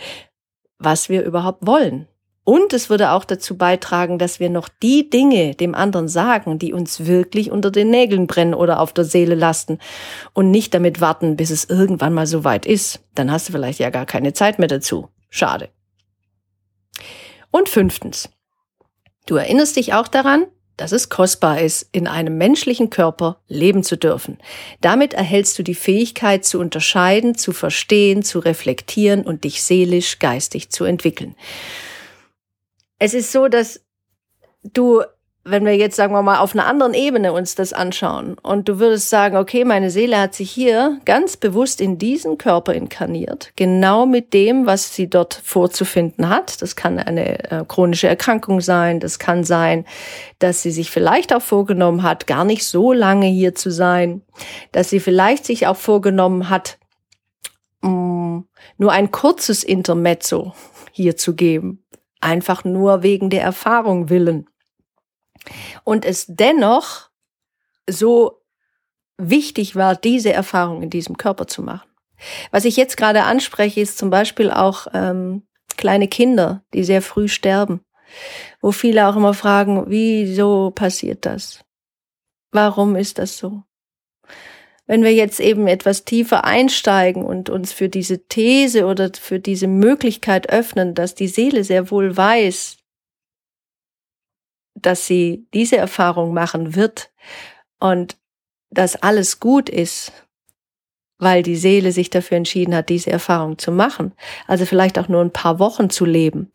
was 0.79 1.09
wir 1.09 1.25
überhaupt 1.25 1.67
wollen. 1.67 2.07
Und 2.45 2.73
es 2.73 2.89
würde 2.89 3.11
auch 3.11 3.27
dazu 3.27 3.59
beitragen, 3.59 4.19
dass 4.19 4.41
wir 4.41 4.49
noch 4.49 4.71
die 4.71 5.11
Dinge 5.11 5.55
dem 5.55 5.75
anderen 5.75 6.09
sagen, 6.09 6.59
die 6.59 6.73
uns 6.73 7.05
wirklich 7.05 7.51
unter 7.51 7.71
den 7.71 7.91
Nägeln 7.91 8.27
brennen 8.27 8.55
oder 8.55 8.81
auf 8.81 8.95
der 8.95 9.05
Seele 9.05 9.35
lasten 9.35 9.79
und 10.33 10.51
nicht 10.51 10.73
damit 10.73 11.03
warten, 11.03 11.37
bis 11.37 11.51
es 11.51 11.67
irgendwann 11.67 12.15
mal 12.15 12.27
so 12.27 12.45
weit 12.45 12.65
ist. 12.65 13.01
Dann 13.15 13.31
hast 13.31 13.49
du 13.49 13.53
vielleicht 13.53 13.81
ja 13.81 13.91
gar 13.91 14.07
keine 14.07 14.33
Zeit 14.33 14.59
mehr 14.59 14.69
dazu. 14.69 15.11
Schade. 15.29 15.69
Und 17.51 17.69
fünftens. 17.69 18.31
Du 19.27 19.37
erinnerst 19.37 19.77
dich 19.77 19.93
auch 19.93 20.09
daran, 20.09 20.47
dass 20.79 20.93
es 20.93 21.11
kostbar 21.11 21.61
ist, 21.61 21.89
in 21.93 22.07
einem 22.07 22.39
menschlichen 22.39 22.89
Körper 22.89 23.41
leben 23.49 23.83
zu 23.83 23.97
dürfen. 23.97 24.39
Damit 24.81 25.13
erhältst 25.13 25.59
du 25.59 25.63
die 25.63 25.75
Fähigkeit 25.75 26.47
zu 26.47 26.59
unterscheiden, 26.59 27.35
zu 27.35 27.53
verstehen, 27.53 28.23
zu 28.23 28.39
reflektieren 28.39 29.25
und 29.25 29.45
dich 29.45 29.63
seelisch, 29.63 30.19
geistig 30.19 30.71
zu 30.71 30.85
entwickeln. 30.85 31.35
Es 32.99 33.13
ist 33.13 33.33
so, 33.33 33.49
dass 33.49 33.85
du 34.63 35.03
wenn 35.51 35.65
wir 35.65 35.77
jetzt, 35.77 35.97
sagen 35.97 36.13
wir 36.13 36.23
mal, 36.23 36.39
auf 36.39 36.55
einer 36.55 36.67
anderen 36.67 36.95
Ebene 36.95 37.33
uns 37.33 37.55
das 37.55 37.73
anschauen 37.73 38.37
und 38.43 38.69
du 38.69 38.79
würdest 38.79 39.11
sagen, 39.11 39.37
okay, 39.37 39.65
meine 39.65 39.91
Seele 39.91 40.21
hat 40.21 40.35
sich 40.35 40.51
hier 40.51 41.01
ganz 41.05 41.37
bewusst 41.37 41.81
in 41.81 41.99
diesen 41.99 42.39
Körper 42.39 42.75
inkarniert, 42.75 43.53
genau 43.57 44.07
mit 44.07 44.35
dem, 44.35 44.67
was 44.67 44.95
sie 44.95 45.09
dort 45.09 45.41
vorzufinden 45.45 46.29
hat. 46.29 46.61
Das 46.63 46.77
kann 46.77 46.99
eine 46.99 47.51
äh, 47.51 47.65
chronische 47.67 48.09
Erkrankung 48.09 48.61
sein, 48.61 49.01
das 49.01 49.19
kann 49.19 49.45
sein, 49.45 49.85
dass 50.39 50.63
sie 50.63 50.71
sich 50.71 50.91
vielleicht 50.91 51.35
auch 51.35 51.43
vorgenommen 51.43 52.03
hat, 52.03 52.27
gar 52.27 52.45
nicht 52.45 52.67
so 52.67 52.93
lange 52.93 53.27
hier 53.27 53.55
zu 53.55 53.71
sein, 53.71 54.23
dass 54.73 54.91
sie 54.91 55.01
vielleicht 55.01 55.45
sich 55.45 55.67
auch 55.67 55.77
vorgenommen 55.77 56.51
hat, 56.51 56.79
mm, 57.83 58.41
nur 58.77 58.93
ein 58.93 59.11
kurzes 59.11 59.65
Intermezzo 59.65 60.53
hier 60.93 61.17
zu 61.17 61.35
geben, 61.35 61.85
einfach 62.21 62.65
nur 62.65 63.03
wegen 63.03 63.31
der 63.31 63.43
Erfahrung 63.43 64.11
willen 64.11 64.47
und 65.85 66.05
es 66.05 66.27
dennoch 66.29 67.11
so 67.89 68.43
wichtig 69.17 69.77
war, 69.77 69.97
diese 69.97 70.33
Erfahrung 70.33 70.83
in 70.83 70.91
diesem 70.91 71.17
Körper 71.17 71.47
zu 71.47 71.63
machen. 71.63 71.89
Was 72.51 72.65
ich 72.65 72.77
jetzt 72.77 72.97
gerade 72.97 73.25
anspreche, 73.25 73.81
ist 73.81 73.99
zum 73.99 74.11
Beispiel 74.11 74.51
auch 74.51 74.87
ähm, 74.93 75.43
kleine 75.77 76.09
Kinder, 76.09 76.63
die 76.75 76.85
sehr 76.85 77.03
früh 77.03 77.29
sterben, 77.29 77.81
wo 78.61 78.73
viele 78.73 79.09
auch 79.09 79.17
immer 79.17 79.35
fragen, 79.35 79.85
wieso 79.89 80.71
passiert 80.71 81.27
das? 81.27 81.65
Warum 82.51 82.97
ist 82.97 83.19
das 83.19 83.37
so? 83.37 83.63
Wenn 84.87 85.05
wir 85.05 85.13
jetzt 85.13 85.39
eben 85.39 85.67
etwas 85.67 86.07
tiefer 86.07 86.45
einsteigen 86.45 87.23
und 87.23 87.51
uns 87.51 87.73
für 87.73 87.91
diese 87.91 88.27
These 88.27 88.87
oder 88.87 89.11
für 89.13 89.39
diese 89.39 89.67
Möglichkeit 89.67 90.49
öffnen, 90.49 90.95
dass 90.95 91.15
die 91.15 91.29
Seele 91.29 91.63
sehr 91.63 91.91
wohl 91.91 92.17
weiß, 92.17 92.78
dass 94.83 95.07
sie 95.07 95.47
diese 95.55 95.77
Erfahrung 95.77 96.35
machen 96.35 96.75
wird 96.75 97.11
und 97.81 98.17
dass 98.71 98.97
alles 98.97 99.41
gut 99.41 99.69
ist, 99.69 100.13
weil 101.19 101.43
die 101.43 101.57
Seele 101.57 101.93
sich 101.93 102.11
dafür 102.11 102.37
entschieden 102.37 102.75
hat, 102.75 102.89
diese 102.89 103.11
Erfahrung 103.11 103.59
zu 103.59 103.73
machen. 103.73 104.13
Also 104.47 104.67
vielleicht 104.67 104.99
auch 104.99 105.09
nur 105.09 105.21
ein 105.21 105.33
paar 105.33 105.59
Wochen 105.59 105.91
zu 105.91 106.05
leben, 106.05 106.53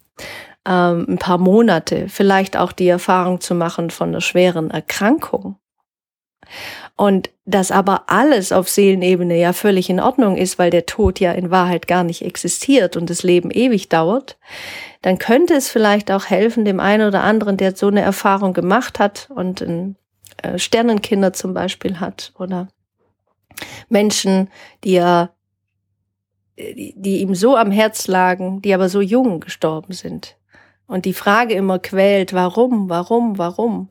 ähm, 0.66 1.06
ein 1.10 1.18
paar 1.18 1.38
Monate, 1.38 2.08
vielleicht 2.08 2.56
auch 2.56 2.72
die 2.72 2.88
Erfahrung 2.88 3.42
zu 3.42 3.56
machen 3.56 3.90
von 3.90 4.10
einer 4.10 4.22
schweren 4.22 4.72
Erkrankung. 4.72 5.58
Und 6.96 7.32
dass 7.46 7.72
aber 7.72 8.04
alles 8.08 8.52
auf 8.52 8.70
Seelenebene 8.70 9.38
ja 9.38 9.52
völlig 9.52 9.90
in 9.90 10.00
Ordnung 10.00 10.38
ist, 10.38 10.60
weil 10.60 10.70
der 10.70 10.86
Tod 10.86 11.20
ja 11.20 11.32
in 11.32 11.50
Wahrheit 11.50 11.88
gar 11.88 12.04
nicht 12.04 12.24
existiert 12.24 12.96
und 12.96 13.10
das 13.10 13.24
Leben 13.24 13.50
ewig 13.50 13.90
dauert, 13.90 14.38
dann 15.02 15.18
könnte 15.18 15.56
es 15.56 15.70
vielleicht 15.70 16.12
auch 16.12 16.26
helfen, 16.26 16.66
dem 16.66 16.80
einen 16.80 17.08
oder 17.08 17.24
anderen, 17.24 17.58
der 17.58 17.76
so 17.76 17.88
eine 17.88 18.02
Erfahrung 18.02 18.54
gemacht 18.54 19.00
hat 19.00 19.30
und 19.34 19.62
ein 19.62 19.96
äh, 20.42 20.60
Sternenkinder 20.60 21.34
zum 21.34 21.54
Beispiel 21.54 22.00
hat 22.00 22.32
oder 22.38 22.68
Menschen, 23.90 24.50
die 24.84 24.94
ja, 24.94 25.32
die, 26.58 26.94
die 26.96 27.22
ihm 27.22 27.34
so 27.34 27.56
am 27.56 27.72
Herz 27.72 28.08
lagen, 28.08 28.62
die 28.62 28.74
aber 28.74 28.88
so 28.88 29.02
jung 29.02 29.40
gestorben 29.40 29.94
sind. 29.94 30.38
Und 30.86 31.06
die 31.06 31.14
Frage 31.14 31.56
immer 31.56 31.80
quält, 31.80 32.34
warum, 32.34 32.90
warum, 32.90 33.38
warum? 33.38 33.90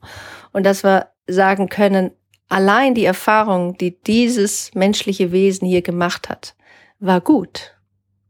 Und 0.52 0.64
dass 0.64 0.84
wir 0.84 1.08
sagen 1.26 1.68
können, 1.68 2.12
allein 2.52 2.94
die 2.94 3.06
Erfahrung, 3.06 3.78
die 3.78 3.98
dieses 4.02 4.74
menschliche 4.74 5.32
Wesen 5.32 5.66
hier 5.66 5.82
gemacht 5.82 6.28
hat, 6.28 6.54
war 7.00 7.20
gut. 7.20 7.74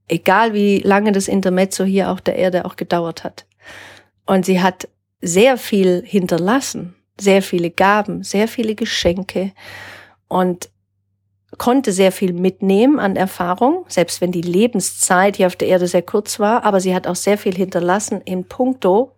Egal 0.09 0.55
wie 0.55 0.79
lange 0.79 1.13
das 1.13 1.27
Intermezzo 1.27 1.85
hier 1.85 2.11
auf 2.11 2.21
der 2.21 2.37
Erde 2.37 2.65
auch 2.65 2.77
gedauert 2.77 3.25
hat. 3.25 3.47
Und 4.25 4.47
sie 4.47 4.63
hat 4.63 4.89
sehr 5.21 5.59
viel 5.59 6.03
hinterlassen, 6.07 6.95
sehr 7.21 7.43
viele 7.43 7.71
Gaben, 7.71 8.23
sehr 8.23 8.47
viele 8.47 8.75
Geschenke 8.75 9.53
und 10.29 10.71
konnte 11.59 11.93
sehr 11.93 12.13
viel 12.13 12.33
mitnehmen 12.33 12.99
an 12.99 13.17
Erfahrung, 13.17 13.85
selbst 13.89 14.21
wenn 14.21 14.33
die 14.33 14.43
Lebenszeit 14.43 15.37
hier 15.37 15.49
auf 15.49 15.57
der 15.57 15.69
Erde 15.69 15.87
sehr 15.87 16.03
kurz 16.03 16.39
war, 16.39 16.65
aber 16.65 16.81
sie 16.81 16.95
hat 16.95 17.07
auch 17.07 17.17
sehr 17.17 17.39
viel 17.39 17.55
hinterlassen 17.55 18.21
in 18.25 18.45
puncto 18.45 19.13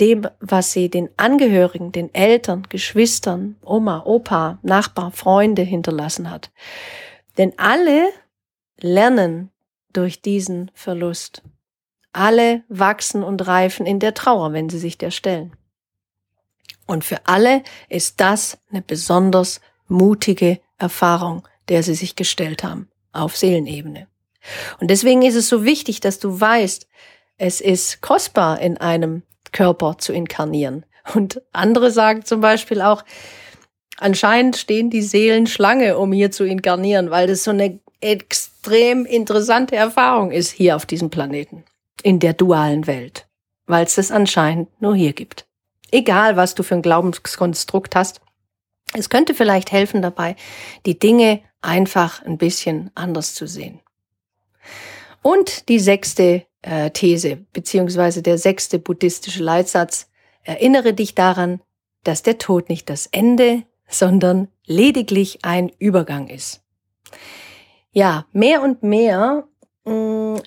dem, 0.00 0.26
was 0.40 0.72
sie 0.72 0.88
den 0.88 1.08
Angehörigen, 1.16 1.92
den 1.92 2.14
Eltern, 2.14 2.64
Geschwistern, 2.68 3.56
Oma, 3.62 4.02
Opa, 4.04 4.58
Nachbar, 4.62 5.10
Freunde 5.10 5.62
hinterlassen 5.62 6.30
hat. 6.30 6.50
Denn 7.38 7.52
alle 7.58 8.08
lernen 8.78 9.50
durch 9.92 10.22
diesen 10.22 10.70
Verlust. 10.74 11.42
Alle 12.12 12.62
wachsen 12.68 13.22
und 13.22 13.46
reifen 13.46 13.86
in 13.86 14.00
der 14.00 14.14
Trauer, 14.14 14.52
wenn 14.52 14.68
sie 14.68 14.78
sich 14.78 14.98
der 14.98 15.10
stellen. 15.10 15.54
Und 16.86 17.04
für 17.04 17.26
alle 17.26 17.62
ist 17.88 18.20
das 18.20 18.58
eine 18.70 18.82
besonders 18.82 19.60
mutige 19.88 20.60
Erfahrung, 20.78 21.46
der 21.68 21.82
sie 21.82 21.94
sich 21.94 22.16
gestellt 22.16 22.62
haben, 22.62 22.88
auf 23.12 23.36
Seelenebene. 23.36 24.06
Und 24.80 24.90
deswegen 24.90 25.22
ist 25.22 25.34
es 25.34 25.48
so 25.48 25.64
wichtig, 25.64 26.00
dass 26.00 26.18
du 26.18 26.40
weißt, 26.40 26.86
es 27.38 27.60
ist 27.60 28.00
kostbar, 28.00 28.60
in 28.60 28.78
einem 28.78 29.22
Körper 29.56 29.96
zu 29.96 30.12
inkarnieren. 30.12 30.84
Und 31.14 31.40
andere 31.52 31.90
sagen 31.90 32.24
zum 32.24 32.42
Beispiel 32.42 32.82
auch, 32.82 33.04
anscheinend 33.96 34.56
stehen 34.56 34.90
die 34.90 35.00
Seelen 35.00 35.46
Schlange, 35.46 35.96
um 35.96 36.12
hier 36.12 36.30
zu 36.30 36.44
inkarnieren, 36.44 37.10
weil 37.10 37.26
das 37.26 37.44
so 37.44 37.52
eine 37.52 37.80
extrem 38.00 39.06
interessante 39.06 39.74
Erfahrung 39.74 40.30
ist 40.30 40.50
hier 40.50 40.76
auf 40.76 40.84
diesem 40.84 41.08
Planeten, 41.08 41.64
in 42.02 42.20
der 42.20 42.34
dualen 42.34 42.86
Welt, 42.86 43.26
weil 43.66 43.86
es 43.86 43.94
das 43.94 44.10
anscheinend 44.10 44.68
nur 44.82 44.94
hier 44.94 45.14
gibt. 45.14 45.46
Egal, 45.90 46.36
was 46.36 46.54
du 46.54 46.62
für 46.62 46.74
ein 46.74 46.82
Glaubenskonstrukt 46.82 47.96
hast, 47.96 48.20
es 48.92 49.08
könnte 49.08 49.34
vielleicht 49.34 49.72
helfen 49.72 50.02
dabei, 50.02 50.36
die 50.84 50.98
Dinge 50.98 51.40
einfach 51.62 52.22
ein 52.24 52.36
bisschen 52.36 52.90
anders 52.94 53.34
zu 53.34 53.46
sehen. 53.46 53.80
Und 55.22 55.70
die 55.70 55.80
sechste 55.80 56.44
äh, 56.66 56.90
These, 56.90 57.38
beziehungsweise 57.52 58.22
der 58.22 58.38
sechste 58.38 58.78
buddhistische 58.78 59.42
Leitsatz, 59.42 60.10
erinnere 60.42 60.92
dich 60.92 61.14
daran, 61.14 61.60
dass 62.04 62.22
der 62.22 62.38
Tod 62.38 62.68
nicht 62.68 62.90
das 62.90 63.06
Ende, 63.06 63.62
sondern 63.88 64.48
lediglich 64.66 65.44
ein 65.44 65.70
Übergang 65.78 66.28
ist. 66.28 66.62
Ja, 67.92 68.26
mehr 68.32 68.62
und 68.62 68.82
mehr 68.82 69.44
mh, 69.84 69.92
mm, 69.92 70.42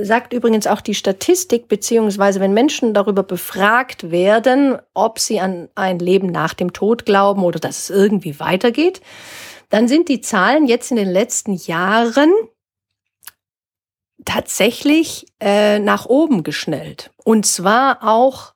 sagt 0.00 0.32
übrigens 0.32 0.66
auch 0.66 0.80
die 0.80 0.94
Statistik, 0.94 1.66
beziehungsweise 1.66 2.38
wenn 2.40 2.52
Menschen 2.52 2.94
darüber 2.94 3.24
befragt 3.24 4.12
werden, 4.12 4.78
ob 4.94 5.18
sie 5.18 5.40
an 5.40 5.68
ein 5.74 5.98
Leben 5.98 6.28
nach 6.28 6.54
dem 6.54 6.72
Tod 6.72 7.04
glauben 7.04 7.42
oder 7.42 7.58
dass 7.58 7.78
es 7.78 7.90
irgendwie 7.90 8.38
weitergeht, 8.38 9.00
dann 9.70 9.88
sind 9.88 10.08
die 10.08 10.20
Zahlen 10.20 10.66
jetzt 10.66 10.90
in 10.92 10.96
den 10.96 11.08
letzten 11.08 11.54
Jahren 11.54 12.32
tatsächlich 14.28 15.26
äh, 15.40 15.78
nach 15.78 16.04
oben 16.04 16.42
geschnellt. 16.42 17.10
Und 17.24 17.46
zwar 17.46 18.02
auch 18.02 18.52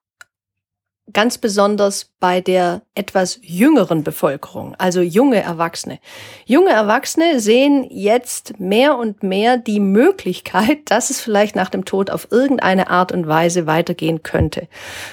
ganz 1.10 1.38
besonders 1.38 2.10
bei 2.20 2.40
der 2.42 2.82
etwas 2.94 3.38
jüngeren 3.42 4.04
Bevölkerung, 4.04 4.74
also 4.76 5.00
junge 5.00 5.42
Erwachsene. 5.42 5.98
Junge 6.44 6.70
Erwachsene 6.70 7.40
sehen 7.40 7.86
jetzt 7.90 8.60
mehr 8.60 8.98
und 8.98 9.22
mehr 9.22 9.56
die 9.56 9.80
Möglichkeit, 9.80 10.80
dass 10.90 11.08
es 11.08 11.20
vielleicht 11.20 11.56
nach 11.56 11.70
dem 11.70 11.86
Tod 11.86 12.10
auf 12.10 12.28
irgendeine 12.30 12.90
Art 12.90 13.10
und 13.10 13.26
Weise 13.26 13.66
weitergehen 13.66 14.22
könnte. 14.22 14.68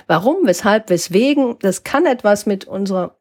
Warum, 0.07 0.37
weshalb, 0.43 0.89
weswegen? 0.89 1.57
Das 1.61 1.85
kann 1.85 2.05
etwas 2.05 2.45
mit 2.45 2.65
unserer 2.65 3.15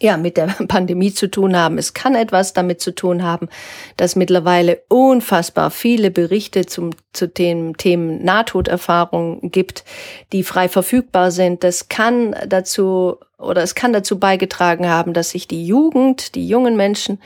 ja, 0.00 0.16
mit 0.16 0.36
der 0.36 0.46
Pandemie 0.68 1.12
zu 1.12 1.30
tun 1.30 1.56
haben. 1.56 1.78
Es 1.78 1.94
kann 1.94 2.14
etwas 2.14 2.52
damit 2.52 2.80
zu 2.80 2.94
tun 2.94 3.22
haben, 3.22 3.48
dass 3.96 4.16
mittlerweile 4.16 4.82
unfassbar 4.88 5.70
viele 5.70 6.10
Berichte 6.10 6.66
zum, 6.66 6.90
zu 7.12 7.28
den 7.28 7.74
Themen 7.74 8.24
Nahtoderfahrung 8.24 9.50
gibt, 9.50 9.84
die 10.32 10.42
frei 10.42 10.68
verfügbar 10.68 11.30
sind. 11.30 11.64
Das 11.64 11.88
kann 11.88 12.34
dazu 12.46 13.18
oder 13.38 13.62
es 13.62 13.74
kann 13.74 13.92
dazu 13.92 14.18
beigetragen 14.18 14.88
haben, 14.88 15.12
dass 15.12 15.30
sich 15.30 15.46
die 15.46 15.64
Jugend, 15.64 16.34
die 16.34 16.48
jungen 16.48 16.76
Menschen 16.76 17.20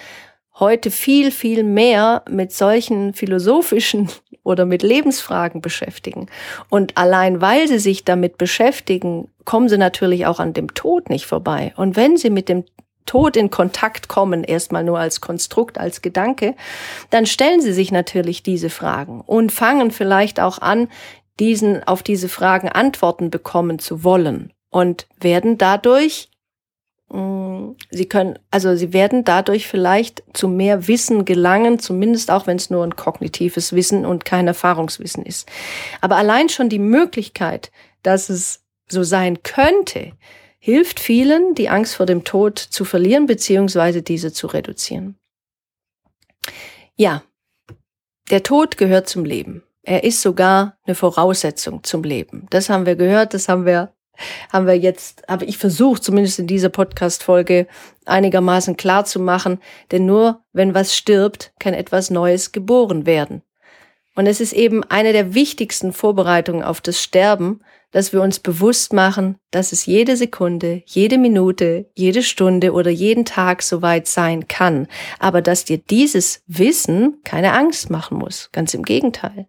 heute 0.59 0.91
viel, 0.91 1.31
viel 1.31 1.65
mehr 1.65 2.23
mit 2.29 2.53
solchen 2.53 3.15
philosophischen 3.15 4.11
oder 4.45 4.65
mit 4.65 4.83
Lebensfragen 4.83 5.61
beschäftigen. 5.61 6.27
Und 6.69 6.97
allein 6.97 7.41
weil 7.41 7.69
sie 7.69 7.79
sich 7.79 8.05
damit 8.05 8.39
beschäftigen, 8.39 9.29
kommen 9.45 9.69
sie 9.69 9.79
natürlich 9.79 10.27
auch 10.27 10.41
an 10.41 10.53
dem 10.53 10.75
Tod 10.75 11.11
nicht 11.11 11.27
vorbei. 11.27 11.73
Und 11.77 11.97
wenn 11.97 12.17
sie 12.17 12.31
mit 12.31 12.49
dem 12.49 12.65
Tod 13.07 13.37
in 13.37 13.51
Kontakt 13.51 14.09
kommen, 14.09 14.45
erstmal 14.45 14.85
nur 14.85 14.99
als 14.99 15.21
Konstrukt, 15.21 15.79
als 15.79 16.03
Gedanke, 16.03 16.55
dann 17.11 17.27
stellen 17.27 17.61
sie 17.61 17.73
sich 17.73 17.93
natürlich 17.93 18.43
diese 18.43 18.71
Fragen 18.71 19.21
und 19.21 19.51
fangen 19.51 19.91
vielleicht 19.91 20.41
auch 20.41 20.59
an, 20.59 20.89
diesen, 21.41 21.83
auf 21.85 22.03
diese 22.03 22.29
Fragen 22.29 22.69
Antworten 22.69 23.31
bekommen 23.31 23.79
zu 23.79 24.05
wollen 24.05 24.53
und 24.71 25.07
werden 25.19 25.59
dadurch 25.59 26.29
sie 27.91 28.07
können, 28.07 28.39
also 28.51 28.75
sie 28.75 28.93
werden 28.93 29.25
dadurch 29.25 29.67
vielleicht 29.67 30.23
zu 30.33 30.49
mehr 30.49 30.89
Wissen 30.89 31.25
gelangen, 31.25 31.79
zumindest 31.79 32.31
auch 32.31 32.47
wenn 32.47 32.57
es 32.57 32.71
nur 32.71 32.83
ein 32.85 32.97
kognitives 32.97 33.75
Wissen 33.75 34.07
und 34.07 34.25
kein 34.25 34.47
Erfahrungswissen 34.47 35.25
ist. 35.25 35.49
Aber 36.01 36.17
allein 36.17 36.49
schon 36.49 36.69
die 36.69 36.79
Möglichkeit, 36.79 37.71
dass 38.03 38.31
es 38.31 38.65
so 38.89 39.03
sein 39.03 39.43
könnte, 39.43 40.13
hilft 40.59 41.01
vielen, 41.01 41.55
die 41.55 41.69
Angst 41.69 41.97
vor 41.97 42.07
dem 42.07 42.25
Tod 42.25 42.59
zu 42.59 42.85
verlieren 42.85 43.27
beziehungsweise 43.27 44.03
diese 44.03 44.33
zu 44.33 44.47
reduzieren. 44.47 45.17
Ja, 46.97 47.23
der 48.31 48.43
Tod 48.43 48.79
gehört 48.79 49.09
zum 49.09 49.25
Leben. 49.25 49.63
Er 49.83 50.05
ist 50.05 50.23
sogar 50.23 50.79
eine 50.85 50.95
Voraussetzung 50.95 51.83
zum 51.83 52.05
Leben. 52.05 52.47
Das 52.51 52.71
haben 52.71 52.87
wir 52.87 52.97
gehört, 52.97 53.35
das 53.35 53.49
haben 53.49 53.67
wir 53.67 53.93
haben 54.53 54.67
wir 54.67 54.77
jetzt, 54.77 55.23
habe 55.29 55.45
ich 55.45 55.59
versucht, 55.59 56.05
zumindest 56.05 56.39
in 56.39 56.47
dieser 56.47 56.69
Podcast-Folge 56.69 57.67
einigermaßen 58.05 58.77
klar 58.77 59.05
zu 59.05 59.21
machen, 59.21 59.59
denn 59.91 60.07
nur 60.07 60.43
wenn 60.53 60.75
was 60.75 60.97
stirbt, 60.97 61.53
kann 61.59 61.75
etwas 61.75 62.11
Neues 62.11 62.53
geboren 62.53 63.07
werden. 63.07 63.43
Und 64.15 64.27
es 64.27 64.41
ist 64.41 64.53
eben 64.53 64.85
eine 64.85 65.13
der 65.13 65.35
wichtigsten 65.35 65.93
Vorbereitungen 65.93 66.63
auf 66.63 66.81
das 66.81 67.01
Sterben, 67.01 67.61
dass 67.93 68.13
wir 68.13 68.23
uns 68.23 68.41
bewusst 68.41 68.93
machen, 68.93 69.37
dass 69.51 69.73
es 69.73 69.87
jede 69.87 70.17
Sekunde, 70.17 70.83
jede 70.87 71.19
Minute, 71.19 71.91
jede 71.95 72.23
Stunde 72.23 72.73
oder 72.73 72.91
jeden 72.91 73.25
Tag 73.25 73.63
soweit 73.63 74.07
sein 74.07 74.49
kann, 74.49 74.89
aber 75.19 75.43
dass 75.43 75.65
dir 75.65 75.79
dieses 75.79 76.43
Wissen 76.47 77.21
keine 77.25 77.53
Angst 77.53 77.91
machen 77.91 78.19
muss, 78.19 78.51
ganz 78.53 78.75
im 78.75 78.83
Gegenteil. 78.83 79.47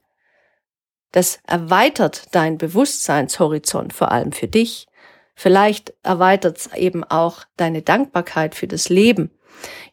Das 1.14 1.40
erweitert 1.48 2.24
dein 2.32 2.58
Bewusstseinshorizont, 2.58 3.94
vor 3.94 4.12
allem 4.12 4.34
für 4.34 4.48
dich. 4.48 4.88
Vielleicht 5.36 5.94
erweitert 6.04 6.58
es 6.58 6.74
eben 6.74 7.04
auch 7.04 7.44
deine 7.56 7.84
Dankbarkeit 7.84 8.56
für 8.56 8.68
das 8.68 8.90
Leben. 8.90 9.32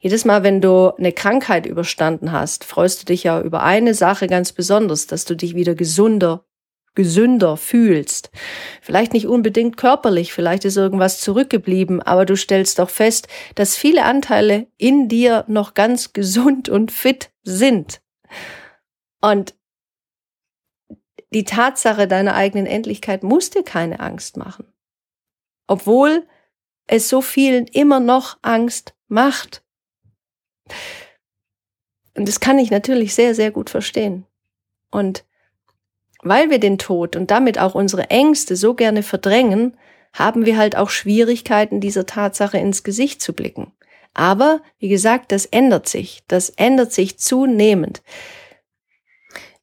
Jedes 0.01 0.25
Mal, 0.25 0.43
wenn 0.43 0.63
du 0.63 0.95
eine 0.97 1.13
Krankheit 1.13 1.67
überstanden 1.67 2.33
hast, 2.33 2.65
freust 2.65 3.03
du 3.03 3.05
dich 3.05 3.25
ja 3.25 3.41
über 3.41 3.63
eine 3.63 3.93
Sache 3.95 4.27
ganz 4.27 4.53
besonders, 4.53 5.07
dass 5.07 5.27
du 5.27 5.37
dich 5.37 5.55
wieder 5.55 5.75
gesunder, 5.75 6.47
gesünder 6.95 7.59
fühlst. 7.59 8.31
Vielleicht 8.81 9.13
nicht 9.13 9.27
unbedingt 9.27 9.77
körperlich, 9.77 10.33
vielleicht 10.33 10.65
ist 10.65 10.79
irgendwas 10.79 11.21
zurückgeblieben, 11.21 12.01
aber 12.01 12.25
du 12.25 12.35
stellst 12.35 12.79
doch 12.79 12.91
fest, 12.91 13.29
dass 13.57 13.77
viele 13.77 14.05
Anteile 14.05 14.69
in 14.79 15.09
dir 15.09 15.45
noch 15.49 15.75
ganz 15.75 16.13
gesund 16.15 16.71
und 16.71 16.91
fit 16.91 17.31
sind. 17.43 18.01
Und 19.21 19.55
die 21.33 21.45
Tatsache 21.45 22.09
deiner 22.09 22.35
eigenen 22.35 22.67
Endlichkeit 22.67 23.23
muss 23.23 23.51
dir 23.51 23.63
keine 23.63 24.01
Angst 24.01 24.37
machen. 24.37 24.67
Obwohl 25.67 26.27
es 26.87 27.09
so 27.09 27.21
vielen 27.21 27.67
immer 27.67 28.01
noch 28.01 28.39
Angst 28.43 28.95
macht. 29.09 29.63
Und 32.17 32.27
das 32.27 32.41
kann 32.41 32.59
ich 32.59 32.71
natürlich 32.71 33.15
sehr, 33.15 33.35
sehr 33.35 33.53
gut 33.53 33.71
verstehen. 33.71 34.27
Und 34.91 35.25
weil 36.23 36.51
wir 36.51 36.59
den 36.59 36.79
Tod 36.79 37.17
und 37.17 37.31
damit 37.31 37.59
auch 37.59 37.75
unsere 37.75 38.11
Ängste 38.11 38.57
so 38.57 38.75
gerne 38.75 39.03
verdrängen, 39.03 39.77
haben 40.13 40.45
wir 40.45 40.59
halt 40.59 40.77
auch 40.77 40.91
Schwierigkeiten, 40.91 41.81
dieser 41.81 42.07
Tatsache 42.07 42.59
ins 42.59 42.83
Gesicht 42.83 43.23
zu 43.23 43.33
blicken. 43.33 43.73
Aber, 44.13 44.61
wie 44.79 44.89
gesagt, 44.89 45.31
das 45.31 45.47
ändert 45.47 45.89
sich. 45.89 46.25
Das 46.27 46.51
ändert 46.51 46.93
sich 46.93 47.19
zunehmend. 47.19 48.03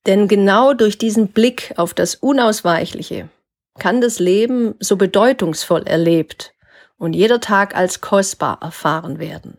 Denn 0.08 0.30
genau 0.30 0.74
durch 0.74 0.98
diesen 0.98 1.28
Blick 1.28 1.74
auf 1.76 1.94
das 1.94 2.16
Unausweichliche 2.16 3.30
kann 3.78 4.02
das 4.02 4.20
Leben 4.20 4.74
so 4.80 4.96
bedeutungsvoll 4.96 5.86
erlebt 5.86 6.54
und 6.98 7.14
jeder 7.14 7.42
Tag 7.42 7.76
als 7.76 8.02
kostbar 8.02 8.60
erfahren 8.62 9.20
werden. 9.20 9.58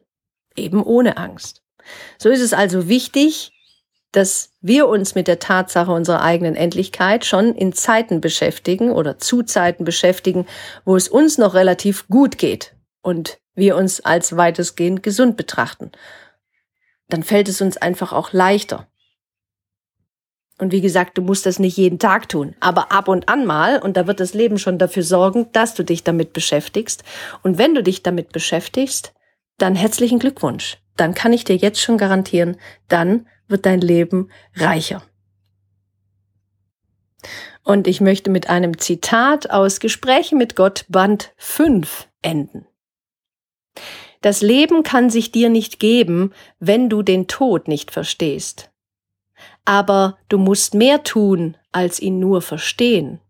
Eben 0.57 0.83
ohne 0.83 1.19
Angst. 1.19 1.63
So 2.19 2.31
ist 2.31 2.41
es 2.41 2.53
also 2.53 2.89
wichtig, 2.89 3.53
dass 4.11 4.55
wir 4.63 4.89
uns 4.89 5.15
mit 5.15 5.29
der 5.29 5.39
Tatsache 5.39 5.93
unserer 5.93 6.23
eigenen 6.23 6.57
Endlichkeit 6.57 7.27
schon 7.27 7.55
in 7.55 7.75
Zeiten 7.75 8.21
beschäftigen 8.21 8.91
oder 8.91 9.19
zu 9.19 9.43
Zeiten 9.43 9.85
beschäftigen, 9.85 10.47
wo 10.85 10.97
es 10.97 11.09
uns 11.09 11.37
noch 11.37 11.55
relativ 11.55 12.09
gut 12.09 12.39
geht 12.39 12.75
und 13.03 13.39
wir 13.55 13.77
uns 13.77 14.01
als 14.01 14.37
weitestgehend 14.37 15.03
gesund 15.03 15.37
betrachten. 15.37 15.93
Dann 17.09 17.23
fällt 17.23 17.49
es 17.49 17.61
uns 17.61 17.77
einfach 17.77 18.13
auch 18.13 18.33
leichter. 18.33 18.89
Und 20.59 20.73
wie 20.73 20.81
gesagt, 20.81 21.17
du 21.17 21.23
musst 21.23 21.47
das 21.47 21.61
nicht 21.61 21.77
jeden 21.77 22.01
Tag 22.01 22.29
tun, 22.29 22.57
aber 22.59 22.91
ab 22.91 23.07
und 23.07 23.29
an 23.29 23.47
mal, 23.47 23.79
und 23.79 23.97
da 23.97 24.09
wird 24.09 24.19
das 24.19 24.35
Leben 24.35 24.59
schon 24.59 24.79
dafür 24.79 25.05
sorgen, 25.05 25.47
dass 25.53 25.75
du 25.75 25.85
dich 25.85 26.03
damit 26.03 26.33
beschäftigst. 26.33 27.05
Und 27.43 27.59
wenn 27.59 27.75
du 27.75 27.83
dich 27.83 28.03
damit 28.03 28.33
beschäftigst, 28.33 29.15
dann 29.57 29.77
herzlichen 29.77 30.19
Glückwunsch. 30.19 30.79
Dann 30.97 31.15
kann 31.15 31.33
ich 31.33 31.45
dir 31.45 31.57
jetzt 31.57 31.81
schon 31.81 31.97
garantieren, 31.97 32.57
dann 32.89 33.27
wird 33.47 33.67
dein 33.67 33.81
Leben 33.81 34.31
reicher. 34.57 35.03
Und 37.63 37.87
ich 37.87 38.01
möchte 38.01 38.31
mit 38.31 38.49
einem 38.49 38.79
Zitat 38.79 39.51
aus 39.51 39.79
Gespräche 39.79 40.35
mit 40.35 40.57
Gott 40.57 40.87
Band 40.89 41.33
5 41.37 42.09
enden. 42.23 42.67
Das 44.21 44.43
Leben 44.43 44.83
kann 44.83 45.11
sich 45.11 45.31
dir 45.31 45.49
nicht 45.49 45.79
geben, 45.79 46.33
wenn 46.59 46.89
du 46.89 47.03
den 47.03 47.29
Tod 47.29 47.69
nicht 47.69 47.91
verstehst. 47.93 48.71
Aber 49.69 50.17
du 50.31 50.39
musst 50.39 50.73
mehr 50.73 51.03
tun, 51.03 51.55
als 51.73 52.01
ihn 52.01 52.19
nur 52.19 52.41
verstehen. 52.41 53.21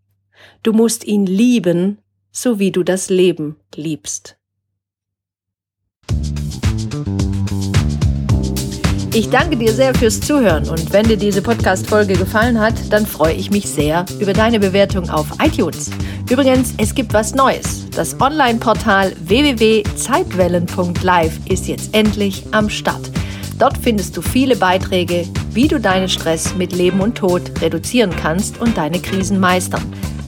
Du 0.63 0.73
musst 0.73 1.05
ihn 1.05 1.27
lieben, 1.27 1.99
so 2.31 2.61
wie 2.61 2.71
du 2.71 2.85
das 2.85 3.11
Leben 3.11 3.57
liebst. 3.75 4.37
Ich 9.13 9.29
danke 9.31 9.57
dir 9.57 9.73
sehr 9.73 9.93
fürs 9.97 10.21
Zuhören 10.21 10.69
und 10.69 10.93
wenn 10.93 11.09
dir 11.09 11.17
diese 11.17 11.43
Podcast-Folge 11.43 12.15
gefallen 12.15 12.61
hat, 12.61 12.75
dann 12.91 13.05
freue 13.05 13.35
ich 13.35 13.51
mich 13.51 13.69
sehr 13.69 14.07
über 14.21 14.33
deine 14.33 14.61
Bewertung 14.61 15.11
auf 15.11 15.27
iTunes. 15.43 15.91
Übrigens, 16.31 16.73
es 16.79 16.95
gibt 16.95 17.15
was 17.15 17.35
Neues. 17.35 17.91
Das 17.91 18.21
Online-Portal 18.21 19.13
www.zeitwellen.live 19.19 21.51
ist 21.51 21.67
jetzt 21.67 21.93
endlich 21.97 22.45
am 22.53 22.71
Start. 22.71 23.11
Dort 23.59 23.77
findest 23.77 24.17
du 24.17 24.23
viele 24.23 24.55
Beiträge, 24.55 25.27
wie 25.53 25.69
du 25.69 25.81
deinen 25.81 26.09
Stress 26.09 26.55
mit 26.57 26.73
Leben 26.73 27.01
und 27.01 27.17
Tod 27.17 27.43
reduzieren 27.61 28.15
kannst 28.15 28.61
und 28.61 28.77
deine 28.77 29.01
Krisen 29.01 29.41
meistern. 29.41 29.83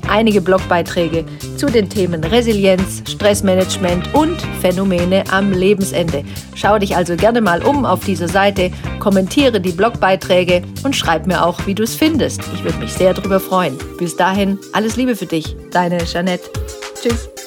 Einige 0.09 0.41
Blogbeiträge 0.41 1.25
zu 1.57 1.67
den 1.67 1.89
Themen 1.89 2.25
Resilienz, 2.25 3.03
Stressmanagement 3.09 4.13
und 4.13 4.41
Phänomene 4.61 5.23
am 5.31 5.53
Lebensende. 5.53 6.25
Schau 6.55 6.79
dich 6.79 6.97
also 6.97 7.15
gerne 7.15 7.41
mal 7.41 7.63
um 7.63 7.85
auf 7.85 8.05
dieser 8.05 8.27
Seite, 8.27 8.73
kommentiere 8.99 9.61
die 9.61 9.73
Blogbeiträge 9.73 10.63
und 10.83 10.97
schreib 10.97 11.29
mir 11.29 11.45
auch, 11.45 11.65
wie 11.67 11.75
du 11.75 11.85
es 11.85 11.95
findest. 11.95 12.43
Ich 12.55 12.65
würde 12.65 12.79
mich 12.79 12.93
sehr 12.93 13.15
darüber 13.15 13.39
freuen. 13.39 13.79
Bis 13.99 14.17
dahin, 14.17 14.59
alles 14.73 14.97
Liebe 14.97 15.15
für 15.15 15.27
dich, 15.27 15.55
deine 15.71 15.99
Jeanette. 16.05 16.51
Tschüss. 17.01 17.40